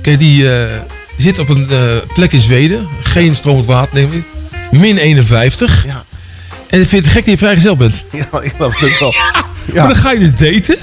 [0.00, 0.80] Kijk, die eh,
[1.16, 1.78] zit op een eh,
[2.14, 2.88] plek in Zweden.
[3.02, 4.24] Geen stromend water, neem ik.
[4.80, 5.84] Min 51.
[5.86, 6.04] Ja.
[6.70, 8.02] En ik vind het gek dat je vrijgezel bent.
[8.12, 9.14] Ja, ik geloof het wel.
[9.74, 10.76] Maar dan ga je dus daten.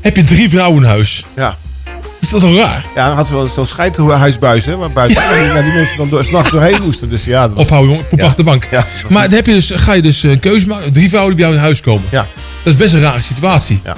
[0.00, 1.24] Heb je drie vrouwen in huis.
[1.36, 1.58] Ja.
[2.20, 2.84] Is dat toch raar?
[2.94, 4.76] Ja, dan had ze wel zo'n scheidhuisbuis, hè?
[4.76, 5.22] Waar buiten
[5.62, 7.08] die, mensen dan door, s'nachts doorheen moesten.
[7.08, 8.08] Dus ja, dat was- Ophouden, jongen.
[8.08, 8.24] Poep Ja.
[8.24, 8.66] achter de bank.
[8.70, 10.92] Ja, dat maar dan heb je dus, ga je dus een keuze maken.
[10.92, 12.08] Drie vrouwen die bij jou in huis komen.
[12.10, 12.26] Ja.
[12.62, 13.80] Dat is best een rare situatie.
[13.84, 13.96] Ja.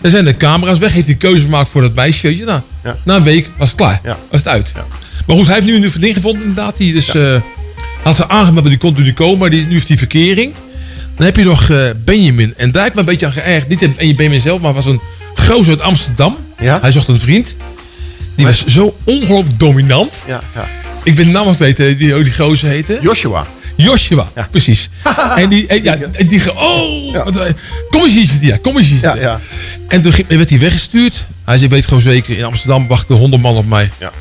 [0.00, 0.92] Dan zijn de camera's weg.
[0.92, 2.26] Heeft hij keuze gemaakt voor dat meisje.
[2.28, 2.96] Weet je, nou, Ja.
[3.04, 4.00] Na een week was het klaar.
[4.04, 4.18] Ja.
[4.30, 4.72] Was het uit.
[4.74, 4.84] Ja.
[5.26, 6.76] Maar goed, hij heeft nu een vriendin gevonden inderdaad.
[6.76, 7.40] Die dus, eh,
[8.02, 9.38] had ze aangemeld, maar die kon natuurlijk komen.
[9.38, 10.54] Maar die, nu heeft die verkering.
[11.16, 12.54] Dan heb je nog eh, Benjamin.
[12.56, 13.68] En daar heb ik me een beetje aan geërgerd.
[13.68, 15.00] Niet en Benjamin zelf, maar was een
[15.34, 16.36] gozer uit Amsterdam.
[16.58, 16.78] Ja?
[16.80, 17.56] Hij zocht een vriend.
[18.34, 20.24] Die was zo ongelooflijk dominant.
[20.26, 20.68] Ja, ja.
[21.02, 22.98] Ik ben nog weten die, die gozer heette.
[23.02, 23.46] Joshua.
[23.76, 24.88] Joshua, precies.
[25.36, 25.96] en die, en, ja,
[26.26, 27.24] die, ge- oh, Ja.
[27.24, 27.52] wat, eh,
[27.90, 29.20] kom eens hier zitten, ja, kom eens hier zitten.
[29.20, 29.40] ja.
[29.88, 31.24] En toen werd hij weggestuurd.
[31.44, 33.90] Hij zei, weet gewoon zeker, in Amsterdam wachten honderd man op mij.
[33.98, 34.12] Ja.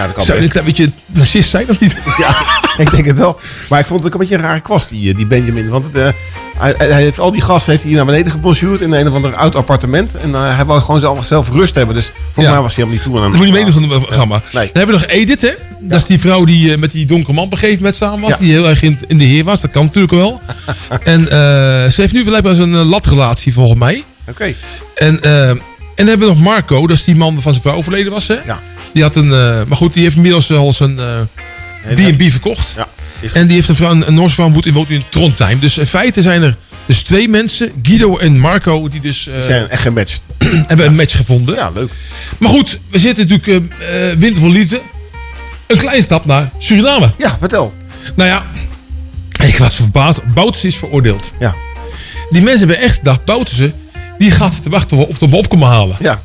[0.00, 0.52] Ja, dat kan Zou best.
[0.52, 1.96] dit een beetje narcist zijn of niet?
[2.18, 2.36] Ja,
[2.84, 3.40] ik denk het wel.
[3.68, 5.68] Maar ik vond het ook een beetje een rare kwast, die, eh, die Benjamin.
[5.68, 6.08] Want het, eh,
[6.58, 9.34] hij, hij heeft al die gasten heeft hij naar beneden gebonjourd in een of ander
[9.34, 10.14] oud appartement.
[10.14, 11.94] En eh, hij wou gewoon zelf, zelf rust hebben.
[11.94, 12.50] Dus volgens Ja.
[12.52, 14.34] mij was hij helemaal niet toe aan Dat moet je meedoen van het programma.
[14.52, 14.64] Nee.
[14.64, 15.52] Dan hebben we nog Edith, hè?
[15.80, 18.20] Dat is die vrouw die eh, met die donkere man op een gegeven moment samen
[18.20, 18.30] was.
[18.30, 18.36] Ja.
[18.36, 19.60] Die heel erg in, in de heer was.
[19.60, 20.40] Dat kan natuurlijk wel.
[21.04, 21.28] en eh,
[21.90, 24.04] ze heeft nu blijkbaar zo'n latrelatie volgens mij.
[24.28, 24.54] Oké.
[24.94, 25.60] En, en
[25.94, 26.86] dan hebben we nog Marco.
[26.86, 28.36] Dat is die man van zijn vrouw overleden was, hè?
[28.46, 28.60] Ja.
[28.92, 29.32] Die had een...
[29.32, 31.20] eh, maar goed, die heeft inmiddels al zijn eh,
[31.94, 32.72] B&B verkocht.
[32.76, 32.88] Ja.
[33.32, 35.60] En die heeft een, vrouw, een, Noorse vrouw woont in, woont in Trondheim.
[35.60, 39.44] Dus in feite zijn er dus twee mensen, Guido en Marco, die dus eh, Die
[39.44, 40.26] zijn echt gematcht.
[40.66, 41.54] hebben een match gevonden.
[41.54, 41.90] Ja, leuk.
[42.38, 44.80] Maar goed, we zitten natuurlijk eh, eh, winter voor liefde.
[45.66, 47.12] Een kleine stap naar Suriname.
[47.18, 47.74] Ja, vertel.
[48.16, 48.44] Nou ja,
[49.48, 50.20] ik was verbaasd.
[50.34, 51.32] Bouterse is veroordeeld.
[51.38, 51.54] Ja.
[52.30, 53.72] Die mensen hebben echt gedacht, Bouterse,
[54.18, 55.96] die gaat zitten wachten of we hem op komen halen.
[56.00, 56.22] Ja.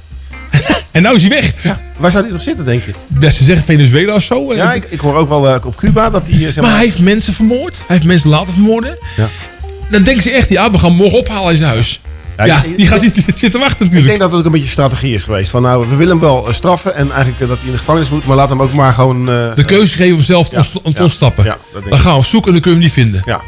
[0.96, 1.54] En nou is hij weg.
[1.64, 1.82] ja.
[1.98, 2.92] Waar zou die toch zitten, denk je?
[3.08, 4.54] Dat ze zeggen Venezuela of zo.
[4.56, 6.46] Ja, ik, ik hoor ook wel eh, op Cuba dat die...
[6.46, 7.78] eh, zeg maar hij heeft mensen vermoord.
[7.78, 8.98] Hij heeft mensen laten vermoorden.
[9.18, 9.28] Ja.
[9.90, 12.02] Dan denken ze echt, ja, we gaan morgen ophalen in zijn huis.
[12.38, 14.06] Ja, Ja, ik- die gaat ik- zitten wachten Ik natuurlijk.
[14.08, 15.50] denk dat het ook een beetje strategie is geweest.
[15.52, 17.78] Van nou, we willen hem wel eh, straffen en eigenlijk eh, dat hij in de
[17.78, 18.26] gevangenis moet.
[18.26, 19.30] Maar laat hem ook maar gewoon...
[19.30, 22.04] eh, De keuze geven om zelf te Ja, dat denk dan ik.
[22.04, 23.22] gaan we op zoek en dan kunnen we hem niet vinden.
[23.26, 23.42] Ja.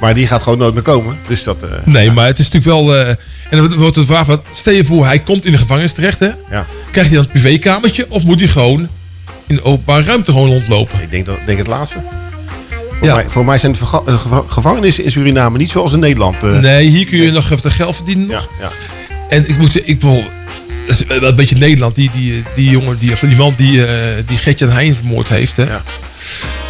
[0.00, 1.16] Maar die gaat gewoon nooit meer komen.
[1.28, 1.62] Dus dat...
[1.62, 2.96] eh, Nee, maar het is natuurlijk wel...
[2.96, 3.08] eh,
[3.50, 6.18] en dan wordt de vraag, wat, stel je voor, hij komt in de gevangenis terecht.
[6.18, 6.26] Hè?
[6.50, 6.66] ja.
[6.90, 8.88] Krijgt hij dan een privékamertje of moet hij gewoon
[9.46, 11.02] in de openbare ruimte gewoon rondlopen?
[11.02, 11.98] Ik denk, dat, denk het laatste.
[12.98, 13.14] Voor, Ja.
[13.14, 16.42] mij, voor mij zijn de eh, geva- gevangenissen in Suriname niet zoals in Nederland.
[16.42, 18.28] Nee, hier kun je nog even geld verdienen.
[18.28, 18.48] Ja, nog.
[18.60, 18.68] ja.
[19.28, 20.24] En ik moet zeggen, ik wil...
[20.86, 21.94] Dat is wel een beetje Nederland.
[21.94, 25.56] Die, die, die jongen, die, die man die, eh die Gertjan Heijn vermoord heeft.
[25.56, 25.62] Hè?
[25.64, 25.82] Ja.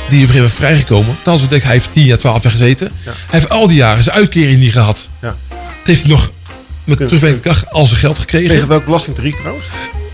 [0.09, 1.17] Die op een gegeven moment vrijgekomen.
[1.23, 2.91] Dan denkt hij heeft 10 jaar, 12 jaar gezeten.
[3.05, 5.09] Hij heeft al die jaren zijn uitkering niet gehad.
[5.23, 5.37] Ja.
[5.49, 6.31] Het heeft hij nog
[6.85, 8.49] met terugwerkende kracht al zijn geld gekregen.
[8.49, 9.67] Tegen welk belastingtarief trouwens?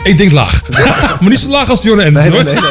[0.02, 0.62] Ik denk laag.
[1.20, 2.32] maar niet zo laag als John Anderson.
[2.32, 2.62] Nee, nee, nee.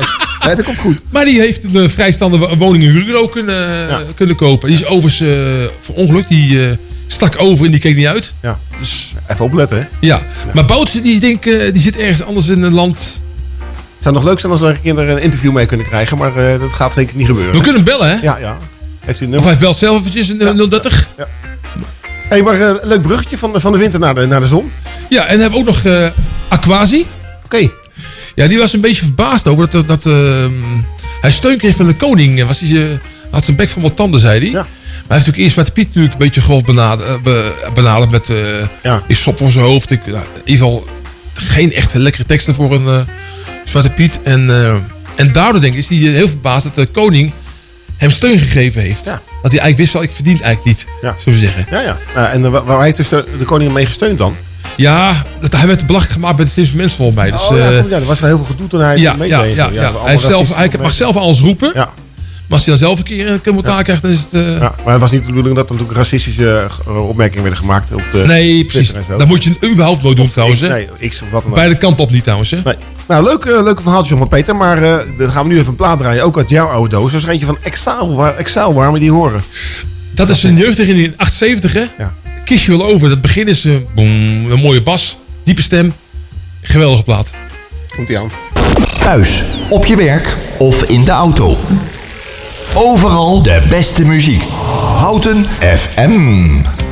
[0.46, 0.56] nee.
[0.56, 1.02] Dat komt goed.
[1.12, 4.02] Maar die heeft een eh, vrijstaande wo- woning in Hurlo kunnen, Ja.
[4.16, 4.70] kunnen kopen.
[4.70, 6.28] Die is overigens uh, verongelukt.
[6.28, 6.76] Die eh,
[7.08, 8.34] stak over en die keek niet uit.
[8.42, 8.60] Ja.
[8.80, 9.86] Dus, Even opletten, hè.
[10.08, 10.22] ja.
[10.54, 13.22] Maar Boutse die, denk, eh, die zit ergens anders in een land.
[14.04, 16.18] Het zou nog leuk zijn als we er een interview mee kunnen krijgen.
[16.18, 17.54] Maar eh, dat gaat denk ik niet gebeuren.
[17.54, 18.14] We kunnen bellen, hè?
[18.22, 18.58] Ja, ja.
[19.00, 19.50] Heeft hij een Of nummer?
[19.50, 21.08] hij belt zelf eventjes een eh, 030.
[22.30, 24.48] hey, maar eh, een leuk bruggetje van de, van de winter naar de, naar de
[24.48, 24.72] zon.
[25.10, 26.08] Ja, en hebben we ook nog eh,
[26.48, 27.06] Aquasi.
[27.46, 27.70] Oké.
[28.36, 30.04] Ja, die was een beetje verbaasd over dat, dat
[31.22, 32.46] hij steun kreeg van de koning.
[32.46, 32.98] Was hij, eh,
[33.32, 34.50] had zijn bek van wat tanden, zei hij.
[34.50, 34.54] Ja.
[34.54, 38.12] Maar hij heeft natuurlijk eerst Zwarte Piet natuurlijk een beetje grof benaderd, eh, be- benaderd
[38.12, 38.38] met eh
[38.84, 39.02] Ja.
[39.08, 39.92] ik schop voor zijn hoofd.
[39.92, 40.88] Ik, nou, in ieder geval
[41.34, 43.00] geen echt lekkere teksten voor een eh,
[43.64, 44.20] Zwarte Piet.
[44.24, 44.76] En, eh,
[45.16, 47.32] en daardoor denk ik is hij heel verbaasd dat de koning
[47.98, 49.06] hem steun gegeven heeft.
[49.06, 49.22] Ja.
[49.42, 51.16] Dat hij eigenlijk wist wel, ik verdien het eigenlijk niet, Ja.
[51.20, 51.66] zullen we zeggen.
[51.72, 51.98] Ja, ja.
[52.16, 54.36] Nou, en eh, waar, waar heeft dus de, de koning mee gesteund dan?
[54.78, 57.32] Ja, dat, hij werd belachelijk gemaakt bij de slimste mens volgens mij.
[57.32, 59.12] Dus, oh, ja, eh, kom, ja, er was wel heel veel gedoe toen hij ja,
[59.12, 59.30] meedeed.
[59.30, 59.92] ja, ja, ja.
[60.04, 61.72] Hij, zelf, hij mag zelf alles roepen.
[61.76, 61.90] Ja.
[62.48, 64.60] Maar als hij dan zelf een keer een commentaar krijgt, dan is het...
[64.60, 68.04] Ja, maar het was niet de bedoeling dat er natuurlijk racistische opmerkingen werden gemaakt op
[68.12, 68.94] de nee, precies.
[69.18, 70.62] Dat moet je überhaupt nooit doen trouwens.
[70.62, 70.68] Hè?
[70.68, 71.54] Nee, of wat dan.
[71.54, 72.52] Beide kanten op niet trouwens.
[72.52, 72.60] Hè?
[72.64, 72.76] Nee.
[73.08, 74.56] Nou, leuk, eh, leuke verhaaltje van Peter.
[74.56, 76.24] Maar eh, dan gaan we nu even een plaat draaien.
[76.24, 77.12] Ook uit jouw oude doos.
[77.12, 78.16] Er is er eentje van Exile.
[78.16, 79.44] Waar, Exile, waar we die horen.
[80.12, 81.86] Dat is een jeugdherinnering in 78, hè?
[81.98, 82.14] Ja.
[82.46, 83.10] Kiss You All Over.
[83.10, 85.94] Dat begin is eh, een mooie bas, diepe stem.
[86.62, 87.32] Geweldige plaat.
[87.96, 88.32] Komt ie aan.
[89.00, 91.58] Thuis, op je werk of in de auto.
[92.74, 94.44] Overal de beste muziek.
[94.98, 96.83] Houten FM.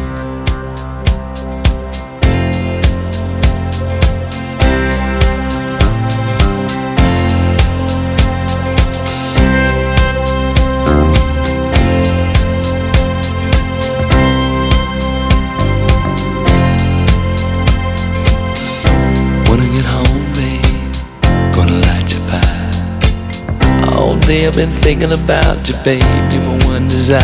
[24.31, 25.75] I've been thinking about you.
[25.75, 27.19] You're my one desire.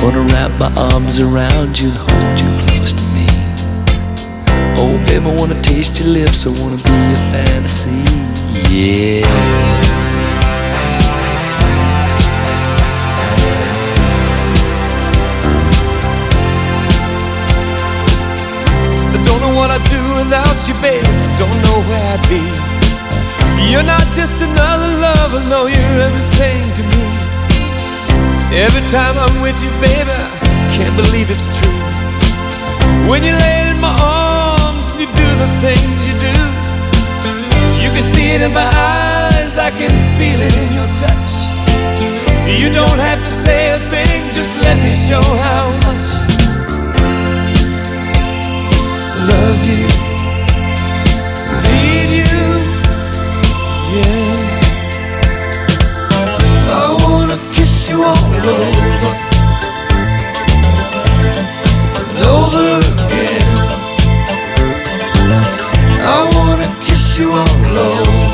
[0.00, 3.28] Gonna wrap my arms around you and hold you close to me.
[4.80, 6.46] Oh, babe, I wanna taste your lips.
[6.46, 7.90] I wanna be your fantasy.
[8.72, 9.26] Yeah.
[19.12, 21.04] I don't know what I'd do without you, babe.
[21.36, 22.69] Don't know where I'd be.
[23.68, 27.02] You're not just another lover, no, you're everything to me.
[28.56, 31.80] Every time I'm with you, baby, I can't believe it's true.
[33.10, 36.36] When you lay in my arms and you do the things you do,
[37.82, 41.32] you can see it in my eyes, I can feel it in your touch.
[42.50, 46.06] You don't have to say a thing, just let me show how much
[49.14, 50.09] I love you,
[57.90, 59.12] you all over
[62.08, 62.66] and over
[63.02, 63.48] again.
[66.02, 68.29] I wanna kiss you all over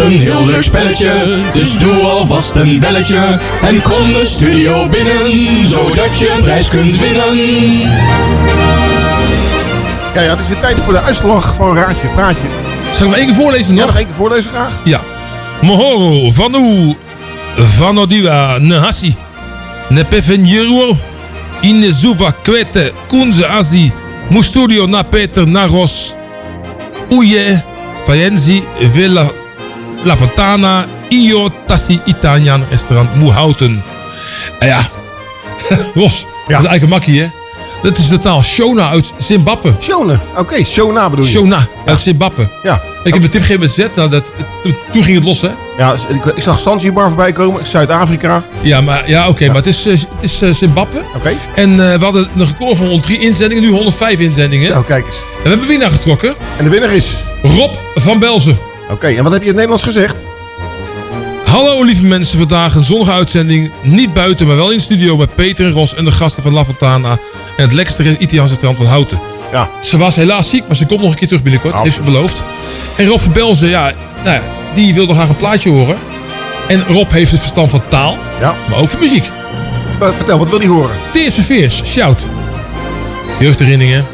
[0.00, 3.38] een heel leuk spelletje, dus doe alvast een belletje.
[3.62, 7.38] En kom de studio binnen, zodat je een prijs kunt winnen.
[10.14, 12.46] Ja, ja, het is weer tijd voor de uitslag van Raadje Praatje.
[12.92, 13.80] Zal ik hem één keer voorlezen nog?
[13.80, 14.80] Ja, nog één keer voorlezen graag.
[14.84, 15.00] Ja.
[15.60, 16.96] Mohoro, Vanu,
[17.56, 19.14] Vanodiwa, Nehasi,
[19.88, 20.96] Nepefenjeruo,
[21.60, 23.92] Inezuva, Kwete, Kunze, Azi,
[24.30, 26.14] Mustudio, Na Peter, Naros,
[27.08, 27.62] Uye,
[28.04, 29.30] Fayenzi, Villa,
[30.02, 33.82] La Fontana, Io, Tassi, Italiaan, restaurant Moehouten.
[34.58, 34.80] En ja,
[35.94, 37.28] Ros, dat is eigenlijk een makkie, hè?
[37.82, 39.74] Dat is totaal Shona uit Zimbabwe.
[39.80, 41.30] Shona, oké, Shona bedoel je?
[41.30, 42.48] Shona uit Zimbabwe.
[42.62, 42.82] Ja.
[43.04, 44.32] Ik heb een tip gegeven met Z, nou, dat,
[44.92, 45.48] toen, ging het los, hè?
[45.78, 48.44] Ja, ik, ik zag Zanzibar voorbij komen, Zuid-Afrika.
[48.60, 51.02] Ja, maar, ja, oké, maar het is, eh, het is eh, Zimbabwe.
[51.16, 51.32] Oké.
[51.54, 54.70] En eh, we hadden een record van 103 inzendingen, nu 105 inzendingen.
[54.70, 55.16] Nou, kijk eens.
[55.16, 56.34] En we hebben winnaar getrokken.
[56.56, 57.14] En de winnaar is?
[57.42, 58.58] Rob van Belzen.
[58.90, 60.24] Oké, en wat heb je in het Nederlands gezegd?
[61.44, 63.72] Hallo lieve mensen, vandaag een zonnige uitzending.
[63.82, 66.52] Niet buiten, maar wel in de studio met Peter en Ros en de gasten van
[66.52, 67.10] La Fontana.
[67.56, 69.20] En het lekkerste Italiaanse strand van Houten.
[69.52, 69.70] Ja.
[69.80, 71.72] Ze was helaas ziek, maar ze komt nog een keer terug binnenkort.
[71.72, 72.42] Nou, heeft ze beloofd.
[72.96, 73.92] En Rob van Belzen, ja,
[74.24, 74.42] nou ja,
[74.74, 75.96] die wilde graag een plaatje horen.
[76.68, 78.54] En Rob heeft het verstand van taal, Ja.
[78.68, 79.30] maar ook van muziek.
[79.98, 80.96] Wat, vertel, wat wil hij horen?
[81.12, 82.22] Tears Fears, shout.
[83.38, 84.06] Jeugdherinneringen.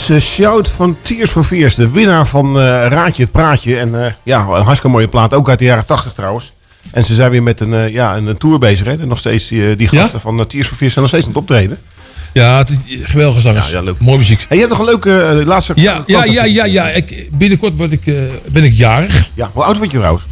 [0.00, 1.74] Was eh, Shout van Tears for Fears.
[1.74, 3.78] De winnaar van eh, Raadje het Praatje.
[3.78, 5.34] En eh, ja, een hartstikke mooie plaat.
[5.34, 6.52] Ook uit de jaren 80 trouwens.
[6.92, 8.86] En ze zijn weer met een, ja, een tour bezig.
[8.86, 8.92] Hè.
[8.98, 9.86] En nog steeds die, Ja?
[10.00, 11.78] gasten van Tears for Fears zijn nog steeds aan het optreden.
[12.32, 13.70] Ja, het is geweldige zangers.
[13.70, 13.82] Ja.
[13.98, 14.46] Mooie muziek.
[14.48, 15.72] En je hebt nog een leuke laatste...
[15.76, 16.88] Ja, ja, ja, ja, ja.
[16.88, 18.04] Ik, binnenkort word ik,
[18.52, 19.30] ben ik jarig.
[19.34, 20.24] Ja, hoe oud word je trouwens?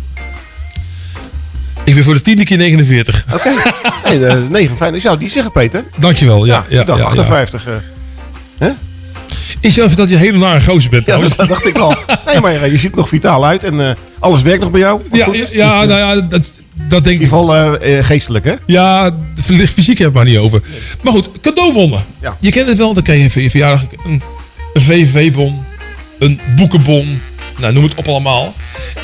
[1.85, 3.25] Ik ben voor de tiende keer 49.
[3.35, 3.49] Oké.
[4.09, 4.95] nee, de 9 fijn.
[4.95, 5.85] Ik zou die zeggen, Peter.
[5.99, 6.45] Dankjewel.
[6.45, 7.11] Ja, ja, ik dacht ja, ja.
[7.11, 7.67] 58.
[7.67, 7.75] eh.
[8.59, 8.71] Hè?
[9.61, 11.97] Ik zou even dat je een hele nare gozer bent Ja, dat dacht ik al.
[12.27, 13.65] Nee, maar je ziet er nog vitaal uit.
[13.65, 15.01] En eh, alles werkt nog bij jou.
[15.13, 15.51] Ja, ja, is.
[15.51, 17.21] ja, eh, nou ja, dat, dat denk In ik.
[17.21, 18.55] ieder geval eh, geestelijk, hè?
[18.67, 19.11] Ja,
[19.75, 20.63] fysiek we het maar niet over.
[21.03, 22.05] Maar goed, cadeaubonnen.
[22.21, 22.37] Ja.
[22.41, 24.23] Je kent het wel, dan krijg je je verjaardag een,
[24.73, 25.65] een VVV-bon,
[26.19, 27.21] een boekenbon,
[27.59, 28.55] nou noem het op allemaal.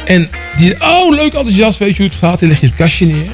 [0.04, 3.06] En die, oh leuk enthousiast, weet je hoe het gaat, die leg je het kastje
[3.06, 3.30] neer.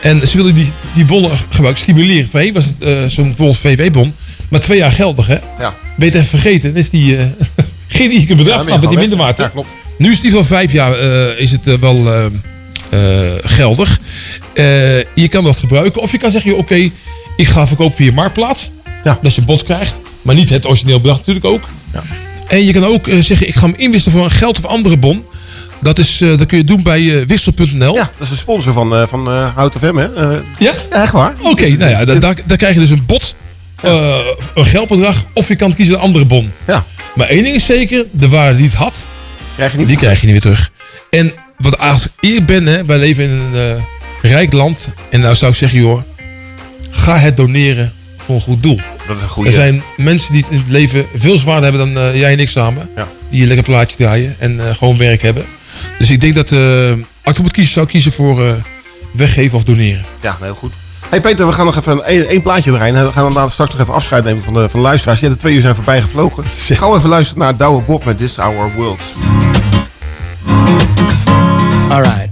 [0.00, 2.30] En ze willen die, die bonnen gebruiken stimuleren.
[2.30, 4.14] Voorheen was het eh, zo'n bijvoorbeeld VV-bon,
[4.48, 5.38] maar twee jaar geldig hè.
[5.58, 5.74] Ja.
[6.00, 7.26] Ben je het even vergeten, dan is die eh
[7.96, 8.98] geen ieder bedrag Ja, met die.
[9.44, 9.74] Ja, klopt.
[9.98, 12.30] Nu is die van vijf jaar eh, is het eh, wel
[13.40, 13.98] geldig.
[15.14, 16.02] Je kan dat gebruiken.
[16.02, 16.90] Of je kan zeggen, oké,
[17.36, 18.70] Ik ga verkopen via Marktplaats.
[19.04, 19.18] Ja.
[19.22, 20.00] Dat je bot krijgt.
[20.22, 21.68] Maar niet het origineel bedrag natuurlijk ook.
[22.48, 25.24] En je kan ook zeggen, ik ga hem inwisselen voor een geld of andere bon.
[25.80, 27.94] Dat, is, dat kun je doen bij wissel.nl.
[27.94, 30.06] Ja, dat is de sponsor van, van Hout FM, hè?
[30.58, 30.72] Ja?
[30.90, 31.34] echt waar.
[31.42, 33.34] Oké, nou ja, da- daar, daar krijg je dus een bot,
[33.82, 34.18] eh,
[34.54, 36.52] een geldbedrag, of je kan kiezen een andere bon.
[36.66, 36.84] Ja.
[37.14, 39.06] Maar één ding is zeker, de waarde die het had,
[39.54, 40.70] Krijg je niet die krijg je niet meer terug.
[41.10, 43.82] En wat als ik ben, hè, wij leven in een eh,
[44.30, 44.88] rijk land.
[45.10, 46.02] En nou zou ik zeggen, joh,
[46.90, 48.80] ga het doneren voor een goed doel.
[49.06, 49.48] Dat is een goede.
[49.48, 52.38] Er zijn mensen die het in het leven veel zwaarder hebben dan eh, jij en
[52.38, 52.88] ik samen.
[52.96, 53.08] Ja.
[53.30, 55.44] Die een lekker plaatje draaien en gewoon werk hebben.
[55.98, 56.52] Dus ik denk dat
[57.22, 58.62] als ik moet kiezen, zou ik kiezen voor
[59.12, 60.04] weggeven of doneren.
[60.22, 60.72] Ja, heel goed.
[61.10, 62.94] Hey Peter, we gaan nog even een, één plaatje erin.
[62.94, 65.20] We gaan dan straks nog even afscheid nemen van de, van de luisteraars.
[65.20, 66.44] Ja, de twee uur zijn voorbij gevlogen.
[66.48, 69.00] Gaan we even luisteren naar Douwe Bob met This Our World.
[71.90, 72.30] Alright.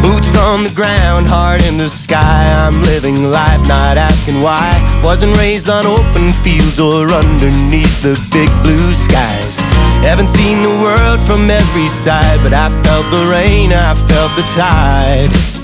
[0.00, 2.68] Boots on the ground, heart in the sky.
[2.68, 4.82] I'm living life, not asking why.
[5.02, 9.60] Wasn't raised on open fields or underneath the big blue skies.
[10.02, 14.44] Haven't seen the world from every side, but I felt the rain, I felt the
[14.54, 15.55] tide.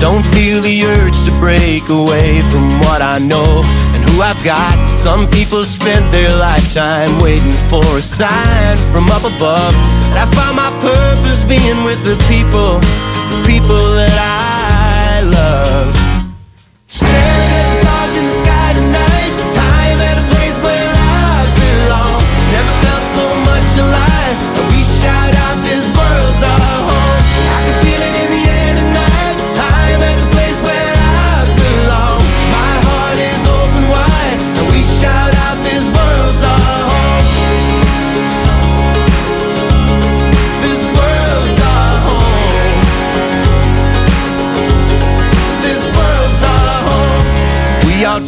[0.00, 3.62] Don't feel the urge to break away from what I know
[3.94, 4.88] and who I've got.
[4.88, 9.74] Some people spent their lifetime waiting for a sign from up above.
[10.10, 12.80] And I found my purpose being with the people,
[13.32, 16.03] the people that I love.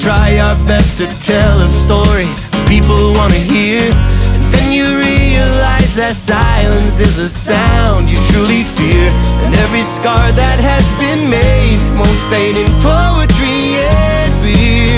[0.06, 2.30] Try our best to tell a story
[2.70, 3.82] people want to hear.
[3.82, 9.10] And then you realize that silence is a sound you truly fear.
[9.42, 14.95] And every scar that has been made won't fade in poetry and beer.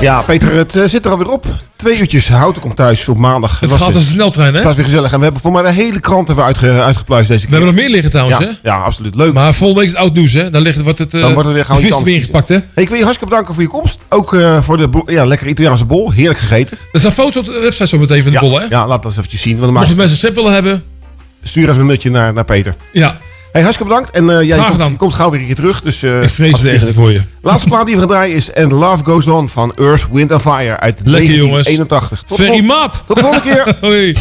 [0.00, 1.44] Ja, Peter, het eh, zit er alweer op.
[1.76, 2.28] Twee uurtjes.
[2.28, 3.60] Houten komt thuis op maandag.
[3.60, 4.56] Het was gaat weer- als een sneltrein, hè?
[4.56, 5.12] Het was weer gezellig.
[5.12, 7.56] En we hebben voor mij de hele krant even uitge, uitgepluist deze We keer.
[7.56, 8.52] hebben nog meer liggen trouwens, ja, hè?
[8.62, 9.14] Ja, absoluut.
[9.14, 9.32] Leuk.
[9.32, 10.50] Maar volgende week is het oud nieuws, hè?
[10.50, 12.10] Dan, ligt, wordt het, eh Dan wordt er weer gauw vis anders.
[12.10, 12.54] weer ingepakt, hè?
[12.54, 13.98] Hey, ik wil je hartstikke bedanken voor je komst.
[14.08, 16.10] Ook eh, voor de ja, lekkere Italiaanse bol.
[16.12, 16.78] Heerlijk gegeten.
[16.92, 18.66] Er zijn foto's op de website zo meteen van de ja, bollen, hè?
[18.68, 19.58] Ja, laat dat eens eventjes zien.
[19.58, 20.84] Want je mensen een sep willen hebben,
[21.42, 22.74] Stuur even een nutje naar, naar Peter.
[22.92, 23.18] ja.
[23.58, 24.16] Hey, hartstikke bedankt.
[24.16, 25.80] En eh, jij komt, gauw weer een keer terug.
[25.82, 27.22] Dus, eh, Ik vrees het voor je.
[27.42, 30.40] Laatste plaat die we gaan draaien is And Love Goes On van Earth, Wind and
[30.40, 31.66] Fire uit Lekker, jongens.
[31.66, 32.22] 1981.
[32.26, 33.02] Tot, Ferry Maat.
[33.06, 33.76] tot de volgende keer.
[33.80, 34.14] Hoi.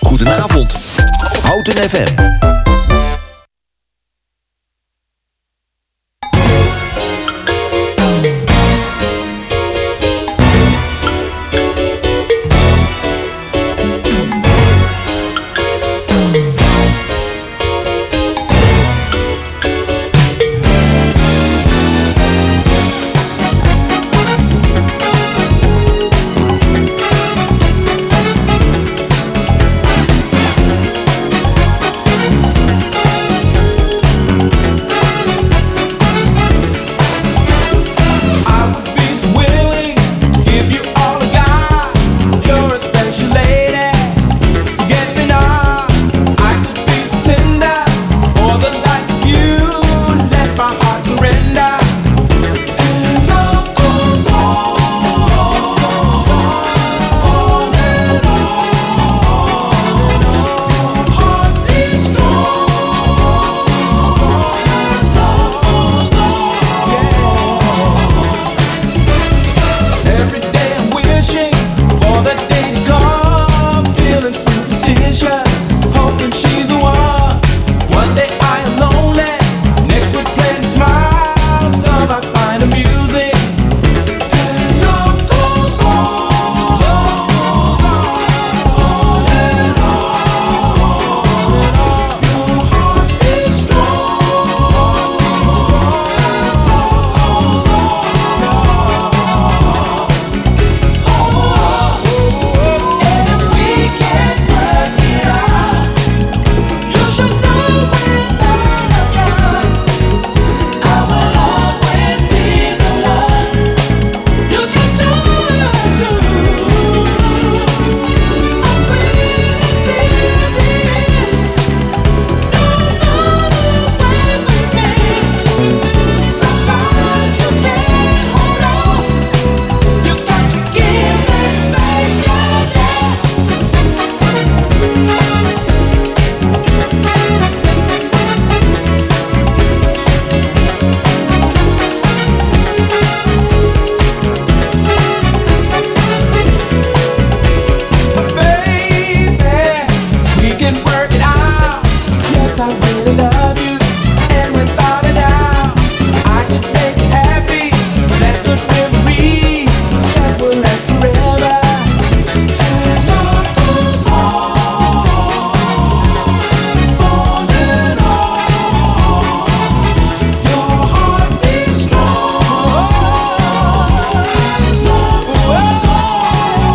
[0.00, 0.74] Goedenavond.
[1.42, 2.55] Houten FM.